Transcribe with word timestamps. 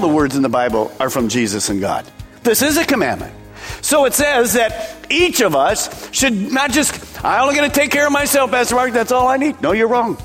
The 0.00 0.08
words 0.08 0.36
in 0.36 0.42
the 0.42 0.48
Bible 0.48 0.92
are 0.98 1.10
from 1.10 1.28
Jesus 1.28 1.68
and 1.68 1.80
God. 1.80 2.10
This 2.42 2.62
is 2.62 2.76
a 2.76 2.84
commandment. 2.84 3.34
So 3.82 4.04
it 4.04 4.14
says 4.14 4.54
that 4.54 5.06
each 5.10 5.40
of 5.40 5.54
us 5.54 6.12
should 6.12 6.52
not 6.52 6.70
just, 6.70 7.24
I'm 7.24 7.42
only 7.42 7.56
going 7.56 7.70
to 7.70 7.74
take 7.74 7.90
care 7.90 8.06
of 8.06 8.12
myself, 8.12 8.50
Pastor 8.50 8.74
Mark, 8.74 8.92
that's 8.92 9.12
all 9.12 9.28
I 9.28 9.36
need. 9.36 9.60
No, 9.62 9.72
you're 9.72 9.88
wrong. 9.88 10.18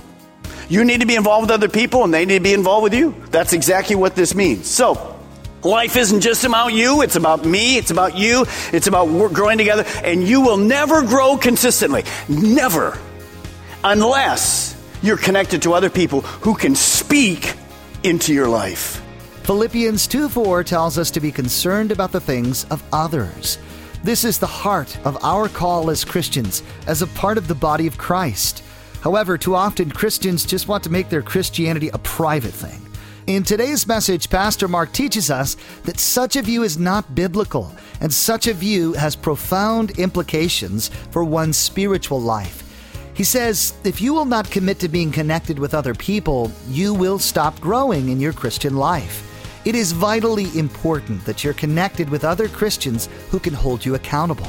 You 0.67 0.83
need 0.83 1.01
to 1.01 1.05
be 1.05 1.15
involved 1.15 1.43
with 1.43 1.51
other 1.51 1.69
people 1.69 2.03
and 2.03 2.13
they 2.13 2.25
need 2.25 2.39
to 2.39 2.43
be 2.43 2.53
involved 2.53 2.83
with 2.83 2.93
you. 2.93 3.15
That's 3.29 3.53
exactly 3.53 3.95
what 3.95 4.15
this 4.15 4.33
means. 4.33 4.67
So, 4.67 5.15
life 5.63 5.95
isn't 5.95 6.21
just 6.21 6.43
about 6.43 6.73
you, 6.73 7.01
it's 7.01 7.15
about 7.15 7.45
me, 7.45 7.77
it's 7.77 7.91
about 7.91 8.17
you, 8.17 8.45
it's 8.71 8.87
about 8.87 9.07
growing 9.33 9.57
together, 9.57 9.85
and 10.03 10.27
you 10.27 10.41
will 10.41 10.57
never 10.57 11.03
grow 11.03 11.37
consistently. 11.37 12.03
Never. 12.27 12.97
Unless 13.83 14.75
you're 15.01 15.17
connected 15.17 15.61
to 15.63 15.73
other 15.73 15.89
people 15.89 16.21
who 16.21 16.55
can 16.55 16.75
speak 16.75 17.53
into 18.03 18.33
your 18.33 18.47
life. 18.47 19.01
Philippians 19.45 20.07
2 20.07 20.27
4 20.27 20.63
tells 20.63 20.97
us 20.97 21.11
to 21.11 21.19
be 21.19 21.31
concerned 21.31 21.91
about 21.91 22.11
the 22.11 22.19
things 22.19 22.65
of 22.71 22.83
others. 22.91 23.59
This 24.03 24.23
is 24.23 24.39
the 24.39 24.47
heart 24.47 24.97
of 25.05 25.23
our 25.23 25.47
call 25.47 25.91
as 25.91 26.03
Christians, 26.03 26.63
as 26.87 27.03
a 27.03 27.07
part 27.13 27.37
of 27.37 27.47
the 27.47 27.53
body 27.53 27.85
of 27.85 27.95
Christ. 27.95 28.63
However, 29.01 29.37
too 29.37 29.53
often 29.53 29.91
Christians 29.91 30.47
just 30.47 30.67
want 30.67 30.83
to 30.85 30.89
make 30.89 31.09
their 31.09 31.21
Christianity 31.21 31.89
a 31.89 31.99
private 31.99 32.55
thing. 32.55 32.81
In 33.27 33.43
today's 33.43 33.85
message, 33.85 34.31
Pastor 34.31 34.67
Mark 34.67 34.91
teaches 34.93 35.29
us 35.29 35.57
that 35.83 35.99
such 35.99 36.35
a 36.37 36.41
view 36.41 36.63
is 36.63 36.79
not 36.79 37.13
biblical, 37.13 37.71
and 38.01 38.11
such 38.11 38.47
a 38.47 38.53
view 38.53 38.93
has 38.93 39.15
profound 39.15 39.99
implications 39.99 40.87
for 41.11 41.23
one's 41.23 41.55
spiritual 41.55 42.19
life. 42.19 42.63
He 43.13 43.23
says, 43.23 43.75
if 43.83 44.01
you 44.01 44.11
will 44.15 44.25
not 44.25 44.49
commit 44.49 44.79
to 44.79 44.89
being 44.89 45.11
connected 45.11 45.59
with 45.59 45.75
other 45.75 45.93
people, 45.93 46.51
you 46.67 46.95
will 46.95 47.19
stop 47.19 47.61
growing 47.61 48.09
in 48.09 48.19
your 48.19 48.33
Christian 48.33 48.75
life. 48.77 49.33
It 49.65 49.73
is 49.73 49.93
vitally 49.93 50.55
important 50.55 51.25
that 51.25 51.43
you're 51.43 51.53
connected 51.55 52.07
with 52.07 52.23
other 52.23 52.47
Christians 52.47 53.09
who 53.31 53.39
can 53.39 53.53
hold 53.55 53.83
you 53.83 53.95
accountable. 53.95 54.47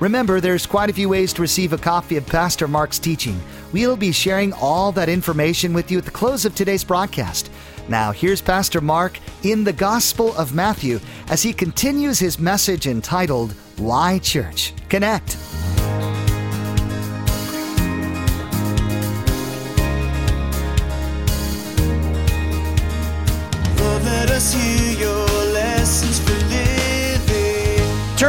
Remember, 0.00 0.40
there's 0.40 0.64
quite 0.64 0.88
a 0.88 0.94
few 0.94 1.10
ways 1.10 1.34
to 1.34 1.42
receive 1.42 1.74
a 1.74 1.78
copy 1.78 2.16
of 2.16 2.26
Pastor 2.26 2.66
Mark's 2.66 2.98
teaching. 2.98 3.38
We'll 3.74 3.96
be 3.96 4.10
sharing 4.10 4.54
all 4.54 4.90
that 4.92 5.10
information 5.10 5.74
with 5.74 5.90
you 5.90 5.98
at 5.98 6.06
the 6.06 6.10
close 6.10 6.46
of 6.46 6.54
today's 6.54 6.82
broadcast. 6.82 7.50
Now, 7.88 8.10
here's 8.10 8.40
Pastor 8.40 8.80
Mark 8.80 9.18
in 9.42 9.64
the 9.64 9.72
Gospel 9.72 10.34
of 10.38 10.54
Matthew 10.54 10.98
as 11.28 11.42
he 11.42 11.52
continues 11.52 12.18
his 12.18 12.38
message 12.38 12.86
entitled 12.86 13.52
Why 13.76 14.18
Church? 14.18 14.72
Connect. 14.88 15.36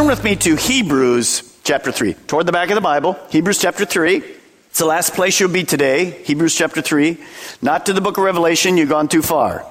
With 0.09 0.23
me 0.23 0.35
to 0.35 0.55
Hebrews 0.55 1.59
chapter 1.63 1.91
3. 1.91 2.15
Toward 2.15 2.47
the 2.47 2.51
back 2.51 2.69
of 2.69 2.75
the 2.75 2.81
Bible, 2.81 3.15
Hebrews 3.29 3.59
chapter 3.59 3.85
3. 3.85 4.23
It's 4.69 4.79
the 4.79 4.85
last 4.85 5.13
place 5.13 5.39
you'll 5.39 5.51
be 5.51 5.63
today, 5.63 6.09
Hebrews 6.09 6.55
chapter 6.55 6.81
3. 6.81 7.15
Not 7.61 7.85
to 7.85 7.93
the 7.93 8.01
book 8.01 8.17
of 8.17 8.23
Revelation, 8.23 8.75
you've 8.75 8.89
gone 8.89 9.07
too 9.07 9.21
far. 9.21 9.67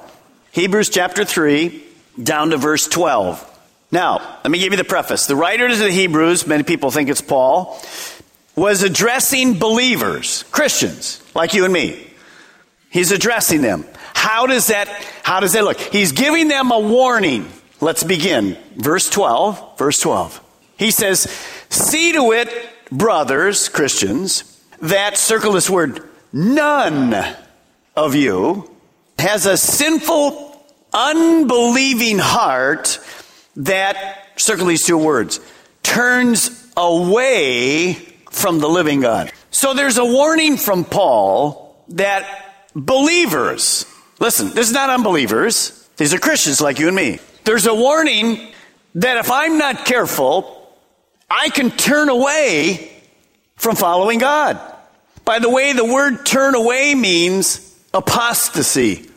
Hebrews 0.53 0.87
chapter 0.87 1.25
3, 1.25 1.83
down 2.23 2.51
to 2.51 2.57
verse 2.57 2.87
12. 2.87 3.59
Now, 3.91 4.39
let 4.45 4.49
me 4.49 4.59
give 4.59 4.71
you 4.71 4.77
the 4.77 4.85
preface. 4.85 5.25
The 5.25 5.35
writer 5.35 5.67
to 5.67 5.75
the 5.75 5.91
Hebrews, 5.91 6.47
many 6.47 6.63
people 6.63 6.89
think 6.89 7.09
it's 7.09 7.19
Paul, 7.19 7.77
was 8.55 8.81
addressing 8.81 9.59
believers, 9.59 10.43
Christians, 10.51 11.21
like 11.35 11.53
you 11.53 11.65
and 11.65 11.73
me. 11.73 12.07
He's 12.89 13.11
addressing 13.11 13.61
them. 13.61 13.83
How 14.13 14.47
does 14.47 14.67
that, 14.67 14.87
how 15.21 15.41
does 15.41 15.51
that 15.51 15.65
look? 15.65 15.81
He's 15.81 16.13
giving 16.13 16.47
them 16.47 16.71
a 16.71 16.79
warning. 16.79 17.45
Let's 17.81 18.03
begin. 18.03 18.57
Verse 18.75 19.09
12, 19.09 19.77
verse 19.77 19.99
12. 19.99 20.41
He 20.77 20.91
says, 20.91 21.21
see 21.69 22.13
to 22.13 22.31
it, 22.31 22.49
brothers, 22.91 23.69
Christians, 23.69 24.61
that, 24.81 25.17
circle 25.17 25.53
this 25.53 25.69
word, 25.69 26.03
none 26.33 27.15
of 27.95 28.15
you 28.15 28.69
has 29.17 29.45
a 29.45 29.57
sinful, 29.57 30.65
unbelieving 30.93 32.17
heart 32.17 32.99
that, 33.57 34.27
circle 34.37 34.67
these 34.67 34.85
two 34.85 34.97
words, 34.97 35.39
turns 35.83 36.71
away 36.77 37.93
from 38.31 38.59
the 38.59 38.69
living 38.69 39.01
God. 39.01 39.31
So 39.51 39.73
there's 39.73 39.97
a 39.97 40.05
warning 40.05 40.57
from 40.57 40.85
Paul 40.85 41.83
that 41.89 42.25
believers, 42.73 43.85
listen, 44.19 44.49
this 44.53 44.67
is 44.67 44.73
not 44.73 44.89
unbelievers, 44.89 45.89
these 45.97 46.13
are 46.13 46.19
Christians 46.19 46.61
like 46.61 46.79
you 46.79 46.87
and 46.87 46.95
me. 46.95 47.19
There's 47.43 47.65
a 47.67 47.73
warning 47.73 48.51
that 48.95 49.17
if 49.17 49.31
I'm 49.31 49.57
not 49.57 49.85
careful, 49.85 50.75
I 51.29 51.49
can 51.49 51.71
turn 51.71 52.09
away 52.09 52.91
from 53.55 53.75
following 53.75 54.19
God. 54.19 54.59
By 55.25 55.39
the 55.39 55.49
way, 55.49 55.73
the 55.73 55.85
word 55.85 56.25
turn 56.25 56.55
away 56.55 56.95
means 56.95 57.77
apostasy, 57.93 59.09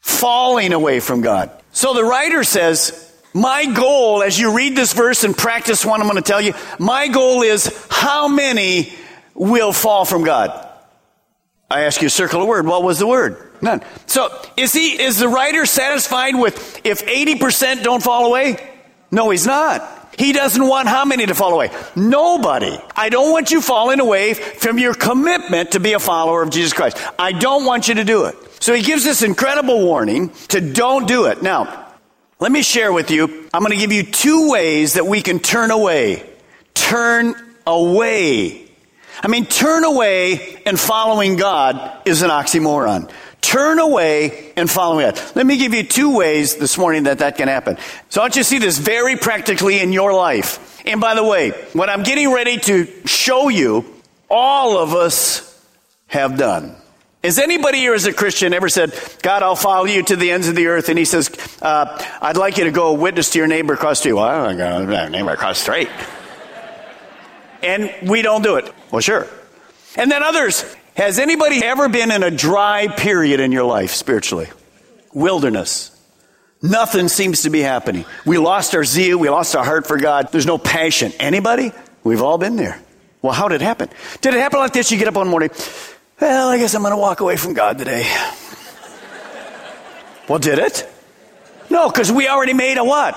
falling 0.00 0.72
away 0.72 1.00
from 1.00 1.20
God. 1.20 1.50
So 1.72 1.94
the 1.94 2.04
writer 2.04 2.44
says, 2.44 3.12
my 3.32 3.66
goal 3.66 4.22
as 4.22 4.38
you 4.38 4.54
read 4.56 4.76
this 4.76 4.92
verse 4.92 5.24
and 5.24 5.36
practice 5.36 5.84
what 5.84 6.00
I'm 6.00 6.06
going 6.06 6.22
to 6.22 6.22
tell 6.22 6.40
you, 6.40 6.54
my 6.78 7.08
goal 7.08 7.42
is 7.42 7.86
how 7.90 8.28
many 8.28 8.92
will 9.34 9.72
fall 9.72 10.04
from 10.04 10.22
God? 10.22 10.68
I 11.74 11.80
ask 11.86 12.00
you 12.00 12.06
to 12.06 12.14
circle 12.14 12.40
a 12.40 12.46
word. 12.46 12.68
What 12.68 12.84
was 12.84 13.00
the 13.00 13.06
word? 13.08 13.36
None. 13.60 13.82
So 14.06 14.30
is 14.56 14.72
he, 14.72 15.02
is 15.02 15.18
the 15.18 15.26
writer 15.26 15.66
satisfied 15.66 16.36
with 16.36 16.80
if 16.86 17.04
80% 17.04 17.82
don't 17.82 18.00
fall 18.00 18.26
away? 18.26 18.58
No, 19.10 19.30
he's 19.30 19.44
not. 19.44 19.82
He 20.16 20.32
doesn't 20.32 20.64
want 20.64 20.86
how 20.86 21.04
many 21.04 21.26
to 21.26 21.34
fall 21.34 21.52
away? 21.52 21.70
Nobody. 21.96 22.78
I 22.94 23.08
don't 23.08 23.32
want 23.32 23.50
you 23.50 23.60
falling 23.60 23.98
away 23.98 24.34
from 24.34 24.78
your 24.78 24.94
commitment 24.94 25.72
to 25.72 25.80
be 25.80 25.94
a 25.94 25.98
follower 25.98 26.44
of 26.44 26.50
Jesus 26.50 26.72
Christ. 26.72 26.96
I 27.18 27.32
don't 27.32 27.64
want 27.64 27.88
you 27.88 27.94
to 27.94 28.04
do 28.04 28.26
it. 28.26 28.36
So 28.62 28.72
he 28.72 28.82
gives 28.82 29.02
this 29.02 29.22
incredible 29.22 29.84
warning 29.84 30.28
to 30.50 30.60
don't 30.60 31.08
do 31.08 31.24
it. 31.26 31.42
Now, 31.42 31.92
let 32.38 32.52
me 32.52 32.62
share 32.62 32.92
with 32.92 33.10
you. 33.10 33.48
I'm 33.52 33.62
going 33.62 33.72
to 33.72 33.78
give 33.78 33.90
you 33.90 34.04
two 34.04 34.48
ways 34.48 34.92
that 34.92 35.06
we 35.06 35.22
can 35.22 35.40
turn 35.40 35.72
away. 35.72 36.24
Turn 36.72 37.34
away. 37.66 38.70
I 39.22 39.28
mean, 39.28 39.46
turn 39.46 39.84
away 39.84 40.62
and 40.66 40.78
following 40.78 41.36
God 41.36 42.02
is 42.04 42.22
an 42.22 42.30
oxymoron. 42.30 43.10
Turn 43.40 43.78
away 43.78 44.52
and 44.56 44.70
follow 44.70 45.00
God. 45.00 45.20
Let 45.34 45.46
me 45.46 45.58
give 45.58 45.74
you 45.74 45.82
two 45.82 46.16
ways 46.16 46.56
this 46.56 46.78
morning 46.78 47.04
that 47.04 47.18
that 47.18 47.36
can 47.36 47.48
happen. 47.48 47.76
So 48.08 48.20
I 48.20 48.24
want 48.24 48.36
you 48.36 48.42
to 48.42 48.48
see 48.48 48.58
this 48.58 48.78
very 48.78 49.16
practically 49.16 49.80
in 49.80 49.92
your 49.92 50.14
life. 50.14 50.82
And 50.86 51.00
by 51.00 51.14
the 51.14 51.24
way, 51.24 51.50
what 51.72 51.90
I'm 51.90 52.02
getting 52.02 52.32
ready 52.32 52.58
to 52.58 52.86
show 53.06 53.48
you, 53.48 53.84
all 54.30 54.78
of 54.78 54.94
us 54.94 55.62
have 56.06 56.38
done. 56.38 56.74
Has 57.22 57.38
anybody 57.38 57.78
here 57.78 57.94
as 57.94 58.06
a 58.06 58.12
Christian 58.12 58.52
ever 58.52 58.68
said, 58.68 58.92
God, 59.22 59.42
I'll 59.42 59.56
follow 59.56 59.86
you 59.86 60.02
to 60.02 60.16
the 60.16 60.30
ends 60.30 60.48
of 60.48 60.56
the 60.56 60.66
earth? 60.66 60.88
And 60.88 60.98
he 60.98 61.04
says, 61.04 61.30
uh, 61.62 62.02
I'd 62.20 62.36
like 62.36 62.58
you 62.58 62.64
to 62.64 62.70
go 62.70 62.92
witness 62.94 63.30
to 63.30 63.38
your 63.38 63.46
neighbor 63.46 63.74
across 63.74 63.98
the 63.98 64.02
street. 64.02 64.12
Well, 64.12 64.24
I 64.24 64.54
don't 64.54 64.86
go 64.86 64.86
to 64.86 65.10
neighbor 65.10 65.30
across 65.30 65.58
the 65.58 65.72
street. 65.72 65.88
And 67.64 68.08
we 68.08 68.22
don't 68.22 68.42
do 68.42 68.56
it. 68.56 68.72
Well, 68.90 69.00
sure. 69.00 69.26
And 69.96 70.10
then 70.10 70.22
others, 70.22 70.64
has 70.96 71.18
anybody 71.18 71.64
ever 71.64 71.88
been 71.88 72.10
in 72.10 72.22
a 72.22 72.30
dry 72.30 72.88
period 72.88 73.40
in 73.40 73.52
your 73.52 73.64
life 73.64 73.92
spiritually? 73.92 74.48
Wilderness. 75.12 75.90
Nothing 76.62 77.08
seems 77.08 77.42
to 77.42 77.50
be 77.50 77.60
happening. 77.60 78.04
We 78.24 78.38
lost 78.38 78.74
our 78.74 78.84
zeal. 78.84 79.18
We 79.18 79.28
lost 79.28 79.54
our 79.54 79.64
heart 79.64 79.86
for 79.86 79.98
God. 79.98 80.32
There's 80.32 80.46
no 80.46 80.58
passion. 80.58 81.12
Anybody? 81.18 81.72
We've 82.02 82.22
all 82.22 82.38
been 82.38 82.56
there. 82.56 82.80
Well, 83.22 83.32
how 83.32 83.48
did 83.48 83.62
it 83.62 83.64
happen? 83.64 83.88
Did 84.20 84.34
it 84.34 84.40
happen 84.40 84.58
like 84.58 84.72
this? 84.72 84.90
You 84.90 84.98
get 84.98 85.08
up 85.08 85.14
one 85.14 85.28
morning, 85.28 85.50
well, 86.20 86.48
I 86.48 86.58
guess 86.58 86.74
I'm 86.74 86.82
going 86.82 86.92
to 86.92 86.98
walk 86.98 87.20
away 87.20 87.36
from 87.36 87.54
God 87.54 87.78
today. 87.78 88.02
well, 90.28 90.38
did 90.38 90.58
it? 90.58 90.88
No, 91.70 91.88
because 91.88 92.12
we 92.12 92.28
already 92.28 92.52
made 92.52 92.78
a 92.78 92.84
what? 92.84 93.16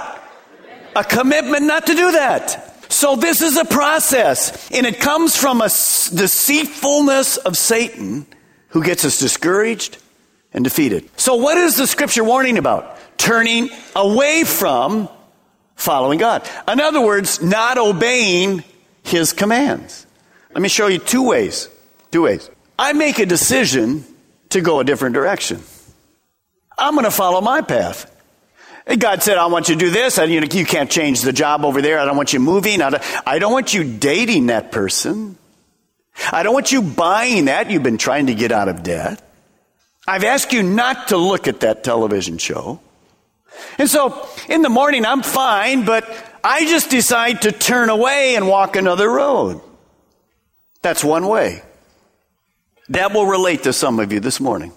A 0.95 1.03
commitment 1.03 1.63
not 1.63 1.87
to 1.87 1.95
do 1.95 2.11
that. 2.13 2.66
So 2.97 3.15
this 3.15 3.43
is 3.43 3.57
a 3.57 3.63
process, 3.63 4.71
and 4.71 4.83
it 4.83 4.99
comes 4.99 5.37
from 5.37 5.61
a 5.61 5.65
deceitfulness 5.65 7.37
of 7.37 7.55
Satan 7.55 8.25
who 8.69 8.83
gets 8.83 9.05
us 9.05 9.19
discouraged 9.19 9.99
and 10.51 10.63
defeated. 10.63 11.07
So 11.15 11.35
what 11.35 11.59
is 11.59 11.77
the 11.77 11.85
scripture 11.85 12.23
warning 12.23 12.57
about? 12.57 12.97
Turning 13.19 13.69
away 13.95 14.45
from 14.45 15.09
following 15.75 16.17
God. 16.17 16.49
In 16.67 16.81
other 16.81 16.99
words, 16.99 17.39
not 17.39 17.77
obeying 17.77 18.63
his 19.03 19.31
commands. 19.31 20.07
Let 20.55 20.63
me 20.63 20.67
show 20.67 20.87
you 20.87 20.97
two 20.97 21.21
ways. 21.21 21.69
Two 22.09 22.23
ways. 22.23 22.49
I 22.79 22.93
make 22.93 23.19
a 23.19 23.27
decision 23.27 24.05
to 24.49 24.59
go 24.59 24.79
a 24.79 24.83
different 24.83 25.13
direction. 25.13 25.61
I'm 26.75 26.95
going 26.95 27.05
to 27.05 27.11
follow 27.11 27.41
my 27.41 27.61
path. 27.61 28.11
God 28.95 29.21
said, 29.21 29.37
I 29.37 29.47
want 29.47 29.67
you 29.67 29.75
to 29.75 29.79
do 29.79 29.89
this. 29.89 30.17
And 30.17 30.31
you, 30.31 30.41
you 30.41 30.65
can't 30.65 30.89
change 30.89 31.21
the 31.21 31.33
job 31.33 31.65
over 31.65 31.81
there. 31.81 31.99
I 31.99 32.05
don't 32.05 32.15
want 32.15 32.31
you 32.31 32.39
moving. 32.39 32.81
I 32.81 32.91
don't, 32.91 33.27
I 33.27 33.39
don't 33.39 33.51
want 33.51 33.73
you 33.73 33.83
dating 33.83 34.47
that 34.47 34.71
person. 34.71 35.37
I 36.31 36.43
don't 36.43 36.53
want 36.53 36.71
you 36.71 36.81
buying 36.81 37.45
that. 37.45 37.69
You've 37.69 37.83
been 37.83 37.97
trying 37.97 38.27
to 38.27 38.35
get 38.35 38.51
out 38.51 38.69
of 38.69 38.83
debt. 38.83 39.21
I've 40.07 40.23
asked 40.23 40.53
you 40.53 40.63
not 40.63 41.09
to 41.09 41.17
look 41.17 41.47
at 41.47 41.59
that 41.59 41.83
television 41.83 42.37
show. 42.37 42.79
And 43.77 43.89
so 43.89 44.27
in 44.47 44.61
the 44.61 44.69
morning, 44.69 45.05
I'm 45.05 45.21
fine, 45.21 45.83
but 45.83 46.07
I 46.43 46.65
just 46.65 46.89
decide 46.89 47.41
to 47.41 47.51
turn 47.51 47.89
away 47.89 48.35
and 48.35 48.47
walk 48.47 48.75
another 48.77 49.09
road. 49.09 49.61
That's 50.81 51.03
one 51.03 51.27
way. 51.27 51.61
That 52.89 53.13
will 53.13 53.25
relate 53.25 53.63
to 53.63 53.73
some 53.73 53.99
of 53.99 54.13
you 54.13 54.21
this 54.21 54.39
morning. 54.39 54.71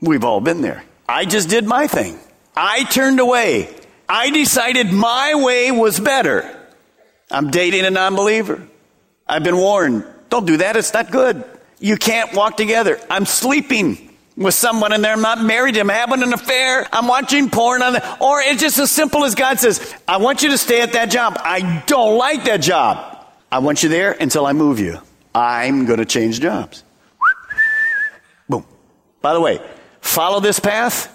We've 0.00 0.22
all 0.24 0.40
been 0.40 0.60
there. 0.60 0.84
I 1.08 1.24
just 1.24 1.48
did 1.48 1.66
my 1.66 1.88
thing. 1.88 2.18
I 2.56 2.84
turned 2.84 3.20
away. 3.20 3.74
I 4.08 4.30
decided 4.30 4.92
my 4.92 5.34
way 5.34 5.70
was 5.72 5.98
better. 5.98 6.60
I'm 7.30 7.50
dating 7.50 7.84
a 7.84 7.90
non 7.90 8.14
believer. 8.14 8.66
I've 9.26 9.42
been 9.42 9.56
warned. 9.56 10.04
Don't 10.28 10.46
do 10.46 10.58
that. 10.58 10.76
It's 10.76 10.92
not 10.92 11.10
good. 11.10 11.44
You 11.80 11.96
can't 11.96 12.34
walk 12.34 12.56
together. 12.56 13.00
I'm 13.10 13.26
sleeping 13.26 14.14
with 14.36 14.54
someone 14.54 14.92
and 14.92 15.04
they're 15.04 15.16
not 15.16 15.40
married. 15.42 15.76
I'm 15.76 15.88
having 15.88 16.22
an 16.22 16.32
affair. 16.32 16.86
I'm 16.92 17.06
watching 17.06 17.50
porn 17.50 17.82
on 17.82 17.94
the, 17.94 18.18
or 18.24 18.40
it's 18.40 18.60
just 18.60 18.78
as 18.78 18.90
simple 18.90 19.24
as 19.24 19.34
God 19.34 19.58
says, 19.58 19.94
I 20.06 20.18
want 20.18 20.42
you 20.42 20.50
to 20.50 20.58
stay 20.58 20.80
at 20.80 20.92
that 20.92 21.10
job. 21.10 21.36
I 21.38 21.82
don't 21.86 22.18
like 22.18 22.44
that 22.44 22.58
job. 22.58 23.26
I 23.50 23.58
want 23.58 23.82
you 23.82 23.88
there 23.88 24.12
until 24.12 24.46
I 24.46 24.52
move 24.52 24.80
you. 24.80 24.98
I'm 25.34 25.86
going 25.86 25.98
to 25.98 26.04
change 26.04 26.40
jobs. 26.40 26.82
Boom. 28.48 28.66
By 29.20 29.32
the 29.32 29.40
way, 29.40 29.60
follow 30.00 30.40
this 30.40 30.60
path. 30.60 31.10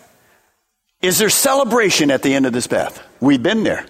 Is 1.01 1.17
there 1.17 1.29
celebration 1.29 2.11
at 2.11 2.23
the 2.23 2.33
end 2.33 2.45
of 2.45 2.53
this 2.53 2.67
path? 2.67 3.01
We've 3.21 3.41
been 3.41 3.63
there. 3.63 3.85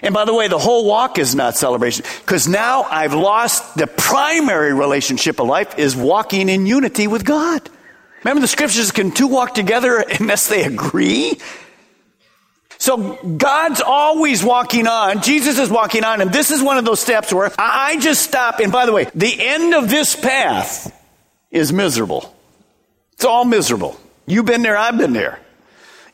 And 0.00 0.14
by 0.14 0.24
the 0.24 0.34
way, 0.34 0.48
the 0.48 0.58
whole 0.58 0.86
walk 0.86 1.18
is 1.18 1.34
not 1.34 1.56
celebration 1.56 2.04
because 2.20 2.46
now 2.46 2.82
I've 2.84 3.14
lost 3.14 3.76
the 3.76 3.86
primary 3.86 4.72
relationship 4.72 5.40
of 5.40 5.48
life 5.48 5.78
is 5.78 5.96
walking 5.96 6.48
in 6.48 6.66
unity 6.66 7.06
with 7.06 7.24
God. 7.24 7.68
Remember 8.22 8.40
the 8.40 8.48
scriptures 8.48 8.92
can 8.92 9.10
two 9.10 9.26
walk 9.26 9.54
together 9.54 9.98
unless 10.20 10.48
they 10.48 10.64
agree? 10.64 11.38
So 12.80 13.16
God's 13.36 13.80
always 13.80 14.44
walking 14.44 14.86
on. 14.86 15.20
Jesus 15.22 15.58
is 15.58 15.68
walking 15.68 16.04
on. 16.04 16.20
And 16.20 16.32
this 16.32 16.52
is 16.52 16.62
one 16.62 16.78
of 16.78 16.84
those 16.84 17.00
steps 17.00 17.32
where 17.32 17.50
I 17.58 17.98
just 17.98 18.22
stop. 18.22 18.60
And 18.60 18.70
by 18.70 18.86
the 18.86 18.92
way, 18.92 19.08
the 19.16 19.34
end 19.36 19.74
of 19.74 19.90
this 19.90 20.14
path 20.14 20.94
is 21.50 21.72
miserable. 21.72 22.32
It's 23.14 23.24
all 23.24 23.44
miserable. 23.44 23.98
You've 24.26 24.46
been 24.46 24.62
there. 24.62 24.76
I've 24.76 24.96
been 24.96 25.12
there. 25.12 25.40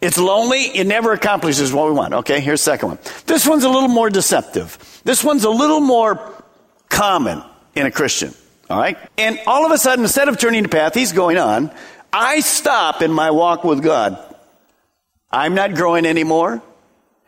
It's 0.05 0.19
lonely. 0.19 0.65
It 0.65 0.87
never 0.87 1.13
accomplishes 1.13 1.73
what 1.73 1.87
we 1.87 1.93
want. 1.93 2.13
Okay, 2.13 2.41
here's 2.41 2.61
the 2.61 2.71
second 2.73 2.89
one. 2.89 2.99
This 3.25 3.47
one's 3.47 3.65
a 3.65 3.71
little 3.71 3.89
more 3.89 4.11
deceptive. 4.11 5.01
This 5.05 5.25
one's 5.25 5.45
a 5.45 5.51
little 5.51 5.81
more 5.81 6.45
common 6.91 7.43
in 7.75 7.87
a 7.87 7.91
Christian. 7.91 8.35
All 8.69 8.79
right? 8.79 8.99
And 9.17 9.41
all 9.47 9.65
of 9.65 9.73
a 9.73 9.79
sudden, 9.79 10.05
instead 10.05 10.29
of 10.29 10.39
turning 10.39 10.63
the 10.63 10.69
path, 10.69 10.95
he's 10.95 11.13
going 11.13 11.39
on. 11.39 11.71
I 12.13 12.41
stop 12.41 13.01
in 13.01 13.13
my 13.13 13.31
walk 13.31 13.65
with 13.65 13.83
God. 13.83 14.19
I'm 15.31 15.55
not 15.55 15.75
growing 15.75 16.07
anymore. 16.07 16.63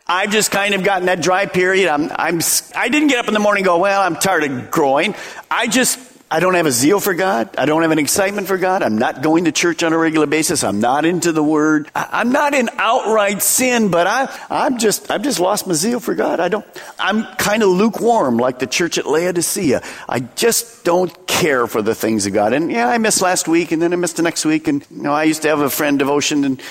I've 0.05 0.31
just 0.31 0.51
kind 0.51 0.73
of 0.73 0.83
gotten 0.83 1.07
that 1.07 1.21
dry 1.21 1.47
period. 1.47 1.89
I'm, 1.89 2.11
I'm, 2.15 2.39
I 2.75 2.89
didn't 2.89 3.09
get 3.09 3.19
up 3.19 3.27
in 3.27 3.33
the 3.33 3.39
morning 3.39 3.61
and 3.61 3.65
go, 3.65 3.79
well, 3.79 4.01
I'm 4.01 4.15
tired 4.15 4.43
of 4.43 4.71
growing. 4.71 5.15
I 5.51 5.67
just, 5.67 5.99
I 6.29 6.41
don't 6.41 6.55
have 6.55 6.65
a 6.65 6.71
zeal 6.71 6.99
for 6.99 7.13
God. 7.13 7.55
I 7.57 7.65
don't 7.65 7.83
have 7.83 7.91
an 7.91 7.99
excitement 7.99 8.47
for 8.47 8.57
God. 8.57 8.83
I'm 8.83 8.97
not 8.97 9.21
going 9.21 9.45
to 9.45 9.53
church 9.53 9.81
on 9.81 9.93
a 9.93 9.97
regular 9.97 10.25
basis. 10.25 10.61
I'm 10.61 10.81
not 10.81 11.05
into 11.05 11.31
the 11.31 11.43
Word. 11.43 11.89
I, 11.95 12.19
am 12.19 12.33
not 12.33 12.53
in 12.53 12.69
outright 12.73 13.41
sin, 13.41 13.89
but 13.89 14.07
I, 14.07 14.27
I'm 14.49 14.77
just, 14.77 15.09
I've 15.09 15.21
just 15.21 15.39
lost 15.39 15.67
my 15.67 15.73
zeal 15.73 16.01
for 16.01 16.15
God. 16.15 16.41
I 16.41 16.49
don't, 16.49 16.65
I'm 16.99 17.23
kind 17.37 17.63
of 17.63 17.69
lukewarm 17.69 18.37
like 18.37 18.59
the 18.59 18.67
church 18.67 18.97
at 18.97 19.05
Laodicea. 19.05 19.81
I 20.09 20.19
just 20.19 20.83
don't 20.83 21.27
care 21.27 21.65
for 21.65 21.81
the 21.81 21.95
things 21.95 22.25
of 22.25 22.33
God. 22.33 22.51
And 22.51 22.69
yeah, 22.69 22.89
I 22.89 22.97
missed 22.97 23.21
last 23.21 23.47
week 23.47 23.71
and 23.71 23.81
then 23.81 23.93
I 23.93 23.95
missed 23.95 24.17
the 24.17 24.23
next 24.23 24.43
week. 24.45 24.67
And, 24.67 24.85
you 24.91 25.03
know, 25.03 25.13
I 25.13 25.23
used 25.23 25.43
to 25.43 25.47
have 25.47 25.61
a 25.61 25.69
friend 25.69 25.97
devotion 25.97 26.43
and 26.43 26.61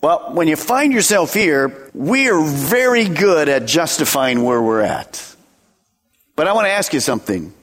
well, 0.00 0.32
when 0.32 0.48
you 0.48 0.56
find 0.56 0.92
yourself 0.92 1.32
here, 1.32 1.88
we 1.94 2.28
are 2.28 2.42
very 2.42 3.06
good 3.06 3.48
at 3.48 3.66
justifying 3.66 4.42
where 4.42 4.60
we're 4.60 4.80
at. 4.80 5.24
But 6.34 6.48
I 6.48 6.54
want 6.54 6.66
to 6.66 6.72
ask 6.72 6.92
you 6.92 6.98
something. 6.98 7.54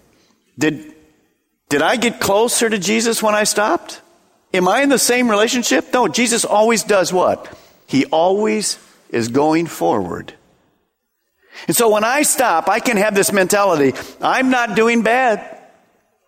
Did, 0.57 0.95
did 1.69 1.81
I 1.81 1.95
get 1.95 2.19
closer 2.19 2.69
to 2.69 2.77
Jesus 2.77 3.23
when 3.23 3.35
I 3.35 3.43
stopped? 3.43 4.01
Am 4.53 4.67
I 4.67 4.81
in 4.81 4.89
the 4.89 4.99
same 4.99 5.29
relationship? 5.29 5.93
No, 5.93 6.07
Jesus 6.07 6.43
always 6.43 6.83
does 6.83 7.13
what? 7.13 7.55
He 7.85 8.05
always 8.05 8.79
is 9.09 9.27
going 9.27 9.67
forward. 9.67 10.33
And 11.67 11.75
so 11.75 11.89
when 11.89 12.03
I 12.03 12.23
stop, 12.23 12.69
I 12.69 12.79
can 12.79 12.97
have 12.97 13.15
this 13.15 13.31
mentality 13.31 13.93
I'm 14.21 14.49
not 14.49 14.75
doing 14.75 15.03
bad. 15.03 15.57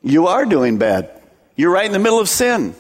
You 0.04 0.28
are 0.28 0.46
doing 0.46 0.78
bad. 0.78 1.10
You're 1.56 1.72
right 1.72 1.86
in 1.86 1.92
the 1.92 2.00
middle 2.00 2.20
of 2.20 2.30
sin. 2.30 2.76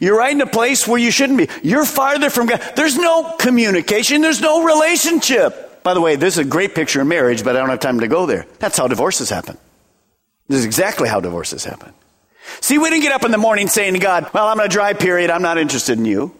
You're 0.00 0.16
right 0.16 0.32
in 0.32 0.40
a 0.40 0.46
place 0.46 0.88
where 0.88 0.98
you 0.98 1.10
shouldn't 1.10 1.38
be. 1.38 1.48
You're 1.62 1.84
farther 1.84 2.30
from 2.30 2.46
God. 2.46 2.62
There's 2.74 2.96
no 2.96 3.36
communication. 3.38 4.22
There's 4.22 4.40
no 4.40 4.64
relationship. 4.64 5.82
By 5.82 5.92
the 5.92 6.00
way, 6.00 6.16
this 6.16 6.38
is 6.38 6.46
a 6.46 6.48
great 6.48 6.74
picture 6.74 7.02
of 7.02 7.06
marriage, 7.06 7.44
but 7.44 7.54
I 7.54 7.60
don't 7.60 7.68
have 7.68 7.80
time 7.80 8.00
to 8.00 8.08
go 8.08 8.24
there. 8.24 8.46
That's 8.58 8.78
how 8.78 8.88
divorces 8.88 9.28
happen. 9.28 9.58
This 10.48 10.60
is 10.60 10.64
exactly 10.64 11.08
how 11.08 11.20
divorces 11.20 11.64
happen. 11.64 11.92
See, 12.60 12.78
we 12.78 12.90
didn't 12.90 13.02
get 13.02 13.12
up 13.12 13.24
in 13.24 13.30
the 13.30 13.38
morning 13.38 13.68
saying 13.68 13.94
to 13.94 13.98
God, 13.98 14.30
well, 14.34 14.46
I'm 14.46 14.60
in 14.60 14.66
a 14.66 14.68
dry 14.68 14.92
period. 14.92 15.30
I'm 15.30 15.42
not 15.42 15.58
interested 15.58 15.98
in 15.98 16.04
you. 16.04 16.34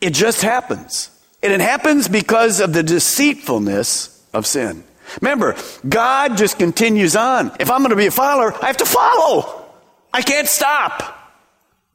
It 0.00 0.12
just 0.12 0.42
happens. 0.42 1.10
And 1.42 1.52
it 1.52 1.60
happens 1.60 2.08
because 2.08 2.60
of 2.60 2.72
the 2.72 2.82
deceitfulness 2.82 4.24
of 4.32 4.46
sin. 4.46 4.84
Remember, 5.20 5.54
God 5.88 6.36
just 6.36 6.58
continues 6.58 7.14
on. 7.14 7.52
If 7.60 7.70
I'm 7.70 7.78
going 7.78 7.90
to 7.90 7.96
be 7.96 8.06
a 8.06 8.10
follower, 8.10 8.52
I 8.62 8.66
have 8.66 8.78
to 8.78 8.86
follow. 8.86 9.64
I 10.12 10.22
can't 10.22 10.48
stop 10.48 11.16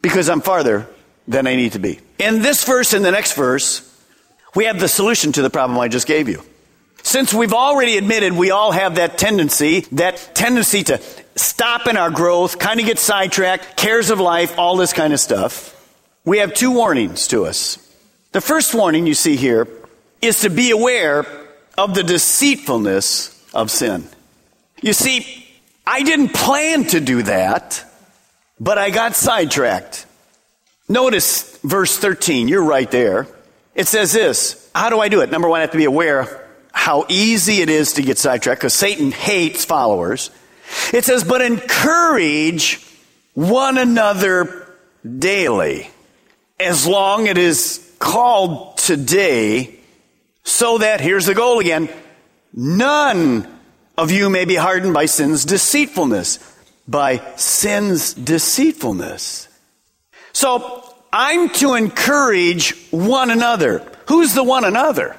because 0.02 0.30
I'm 0.30 0.42
farther 0.42 0.88
than 1.28 1.48
I 1.48 1.56
need 1.56 1.74
to 1.74 1.80
be. 1.80 2.00
In 2.18 2.42
this 2.42 2.64
verse 2.64 2.94
and 2.94 3.04
the 3.04 3.12
next 3.12 3.34
verse, 3.34 3.88
we 4.56 4.66
have 4.66 4.80
the 4.80 4.88
solution 4.88 5.32
to 5.34 5.42
the 5.42 5.50
problem 5.50 5.78
I 5.80 5.88
just 5.88 6.08
gave 6.08 6.30
you. 6.30 6.44
Since 7.04 7.34
we've 7.34 7.54
already 7.54 7.98
admitted 7.98 8.34
we 8.34 8.52
all 8.52 8.72
have 8.72 8.96
that 8.96 9.18
tendency, 9.18 9.82
that 9.94 10.32
tendency 10.34 10.84
to 10.84 11.02
stop 11.36 11.88
in 11.88 11.98
our 11.98 12.10
growth, 12.10 12.60
kind 12.60 12.80
of 12.80 12.86
get 12.86 13.00
sidetracked, 13.00 13.76
cares 13.76 14.10
of 14.10 14.20
life, 14.20 14.58
all 14.58 14.78
this 14.78 14.94
kind 14.94 15.14
of 15.14 15.20
stuff, 15.20 15.78
we 16.26 16.38
have 16.38 16.54
two 16.54 16.72
warnings 16.72 17.28
to 17.30 17.46
us. 17.46 17.78
The 18.32 18.42
first 18.42 18.74
warning 18.74 19.08
you 19.08 19.14
see 19.14 19.36
here 19.36 19.68
is 20.22 20.42
to 20.42 20.50
be 20.50 20.72
aware 20.72 21.26
of 21.78 21.96
the 21.96 22.04
deceitfulness 22.04 23.38
of 23.54 23.72
sin. 23.72 24.08
You 24.82 24.94
see, 24.94 25.48
I 25.86 26.04
didn't 26.04 26.34
plan 26.34 26.86
to 26.86 27.00
do 27.00 27.24
that, 27.24 27.84
but 28.60 28.78
I 28.78 28.92
got 28.92 29.16
sidetracked. 29.16 30.06
Notice 30.88 31.58
verse 31.64 31.98
13, 31.98 32.48
you're 32.48 32.64
right 32.64 32.90
there. 32.90 33.28
It 33.74 33.88
says 33.88 34.12
this 34.14 34.70
How 34.76 34.90
do 34.90 35.00
I 35.00 35.10
do 35.10 35.22
it? 35.22 35.32
Number 35.32 35.50
one, 35.50 35.60
I 35.60 35.62
have 35.62 35.72
to 35.72 35.78
be 35.78 35.86
aware 35.86 36.41
how 36.72 37.06
easy 37.10 37.62
it 37.62 37.70
is 37.70 37.94
to 37.94 38.02
get 38.02 38.18
sidetracked 38.18 38.62
because 38.62 38.74
Satan 38.74 39.12
hates 39.12 39.66
followers. 39.66 40.32
It 40.94 41.06
says, 41.06 41.24
but 41.24 41.42
encourage 41.42 42.86
one 43.34 43.78
another 43.78 44.74
daily, 45.06 45.90
as 46.60 46.88
long 46.88 47.28
as 47.28 47.32
it 47.32 47.38
is 47.38 47.96
called 48.00 48.78
today, 48.78 49.80
so 50.44 50.80
that, 50.80 51.02
here's 51.02 51.26
the 51.26 51.36
goal 51.36 51.60
again, 51.60 51.90
none 52.54 53.60
of 53.98 54.12
you 54.12 54.30
may 54.30 54.46
be 54.46 54.56
hardened 54.56 54.94
by 54.94 55.06
sin's 55.06 55.46
deceitfulness. 55.46 56.40
By 56.88 57.22
sin's 57.36 58.14
deceitfulness. 58.14 59.48
So, 60.34 60.84
I'm 61.14 61.50
to 61.50 61.76
encourage 61.76 62.90
one 62.90 63.30
another. 63.30 63.86
Who's 64.08 64.34
the 64.34 64.44
one 64.44 64.64
another? 64.64 65.18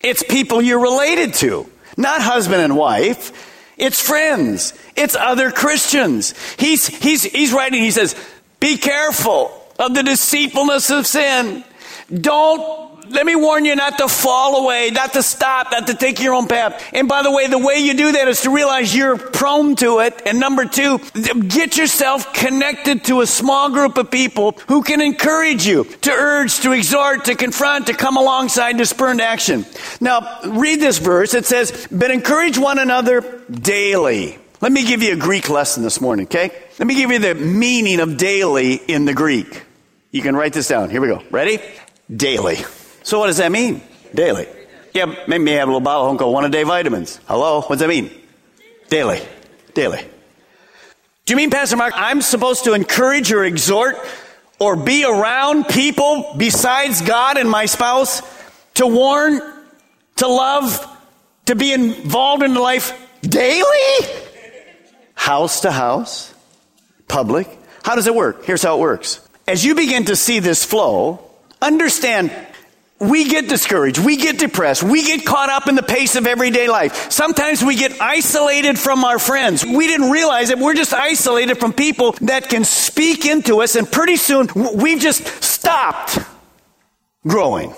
It's 0.00 0.22
people 0.22 0.62
you're 0.62 0.80
related 0.80 1.34
to, 1.34 1.68
not 1.96 2.22
husband 2.22 2.62
and 2.62 2.76
wife. 2.76 3.52
It's 3.76 4.00
friends. 4.00 4.72
It's 4.96 5.14
other 5.14 5.50
Christians. 5.50 6.34
He's, 6.58 6.86
he's, 6.86 7.22
he's 7.24 7.52
writing, 7.52 7.82
he 7.82 7.90
says, 7.90 8.14
be 8.60 8.78
careful 8.78 9.52
of 9.78 9.94
the 9.94 10.02
deceitfulness 10.02 10.90
of 10.90 11.06
sin. 11.06 11.64
Don't 12.12 12.95
let 13.10 13.26
me 13.26 13.34
warn 13.34 13.64
you 13.64 13.76
not 13.76 13.98
to 13.98 14.08
fall 14.08 14.64
away, 14.64 14.90
not 14.90 15.12
to 15.14 15.22
stop, 15.22 15.68
not 15.72 15.86
to 15.88 15.94
take 15.94 16.20
your 16.20 16.34
own 16.34 16.46
path. 16.46 16.82
And 16.92 17.08
by 17.08 17.22
the 17.22 17.30
way, 17.30 17.46
the 17.46 17.58
way 17.58 17.78
you 17.78 17.94
do 17.94 18.12
that 18.12 18.28
is 18.28 18.42
to 18.42 18.50
realize 18.50 18.94
you're 18.94 19.16
prone 19.16 19.76
to 19.76 20.00
it. 20.00 20.22
And 20.26 20.40
number 20.40 20.64
two, 20.64 20.98
get 21.48 21.76
yourself 21.76 22.32
connected 22.32 23.04
to 23.04 23.20
a 23.20 23.26
small 23.26 23.70
group 23.70 23.96
of 23.96 24.10
people 24.10 24.52
who 24.68 24.82
can 24.82 25.00
encourage 25.00 25.66
you, 25.66 25.84
to 25.84 26.10
urge, 26.10 26.60
to 26.60 26.72
exhort, 26.72 27.26
to 27.26 27.34
confront, 27.34 27.86
to 27.86 27.94
come 27.94 28.16
alongside, 28.16 28.78
to 28.78 28.86
spur 28.86 29.10
into 29.10 29.24
action. 29.24 29.64
Now, 30.00 30.40
read 30.44 30.80
this 30.80 30.98
verse. 30.98 31.34
It 31.34 31.46
says, 31.46 31.88
but 31.90 32.10
encourage 32.10 32.58
one 32.58 32.78
another 32.78 33.42
daily. 33.50 34.38
Let 34.60 34.72
me 34.72 34.86
give 34.86 35.02
you 35.02 35.12
a 35.12 35.16
Greek 35.16 35.50
lesson 35.50 35.82
this 35.82 36.00
morning, 36.00 36.26
okay? 36.26 36.50
Let 36.78 36.86
me 36.86 36.94
give 36.94 37.10
you 37.10 37.18
the 37.18 37.34
meaning 37.34 38.00
of 38.00 38.16
daily 38.16 38.74
in 38.74 39.04
the 39.04 39.14
Greek. 39.14 39.62
You 40.10 40.22
can 40.22 40.34
write 40.34 40.54
this 40.54 40.68
down. 40.68 40.88
Here 40.88 41.00
we 41.00 41.08
go. 41.08 41.22
Ready? 41.30 41.58
Daily. 42.14 42.58
So 43.06 43.20
what 43.20 43.28
does 43.28 43.36
that 43.36 43.52
mean? 43.52 43.82
Daily. 44.12 44.48
Yeah, 44.92 45.14
maybe 45.28 45.52
have 45.52 45.68
a 45.68 45.70
little 45.70 45.80
bottle 45.80 46.10
of 46.10 46.18
called 46.18 46.34
one 46.34 46.44
a 46.44 46.48
day 46.48 46.64
vitamins. 46.64 47.20
Hello? 47.28 47.60
What 47.60 47.68
does 47.68 47.78
that 47.78 47.88
mean? 47.88 48.10
Daily. 48.88 49.22
Daily. 49.74 50.04
Do 51.24 51.32
you 51.32 51.36
mean, 51.36 51.50
Pastor 51.50 51.76
Mark, 51.76 51.92
I'm 51.94 52.20
supposed 52.20 52.64
to 52.64 52.72
encourage 52.72 53.30
or 53.30 53.44
exhort 53.44 53.94
or 54.58 54.74
be 54.74 55.04
around 55.04 55.68
people 55.68 56.34
besides 56.36 57.00
God 57.00 57.36
and 57.36 57.48
my 57.48 57.66
spouse 57.66 58.22
to 58.74 58.88
warn, 58.88 59.40
to 60.16 60.26
love, 60.26 60.84
to 61.44 61.54
be 61.54 61.72
involved 61.72 62.42
in 62.42 62.54
life 62.54 62.92
daily? 63.22 64.08
House 65.14 65.60
to 65.60 65.70
house? 65.70 66.34
Public? 67.06 67.46
How 67.84 67.94
does 67.94 68.08
it 68.08 68.16
work? 68.16 68.44
Here's 68.44 68.64
how 68.64 68.78
it 68.78 68.80
works. 68.80 69.20
As 69.46 69.64
you 69.64 69.76
begin 69.76 70.06
to 70.06 70.16
see 70.16 70.40
this 70.40 70.64
flow, 70.64 71.20
understand 71.62 72.32
we 72.98 73.28
get 73.28 73.48
discouraged. 73.48 73.98
We 73.98 74.16
get 74.16 74.38
depressed. 74.38 74.82
We 74.82 75.04
get 75.04 75.26
caught 75.26 75.50
up 75.50 75.68
in 75.68 75.74
the 75.74 75.82
pace 75.82 76.16
of 76.16 76.26
everyday 76.26 76.66
life. 76.66 77.10
Sometimes 77.12 77.62
we 77.62 77.76
get 77.76 78.00
isolated 78.00 78.78
from 78.78 79.04
our 79.04 79.18
friends. 79.18 79.64
We 79.64 79.86
didn't 79.86 80.10
realize 80.10 80.50
it. 80.50 80.58
We're 80.58 80.74
just 80.74 80.94
isolated 80.94 81.58
from 81.58 81.74
people 81.74 82.12
that 82.22 82.48
can 82.48 82.64
speak 82.64 83.26
into 83.26 83.60
us, 83.60 83.76
and 83.76 83.90
pretty 83.90 84.16
soon 84.16 84.48
we've 84.74 85.00
just 85.00 85.26
stopped 85.42 86.18
growing. 87.26 87.74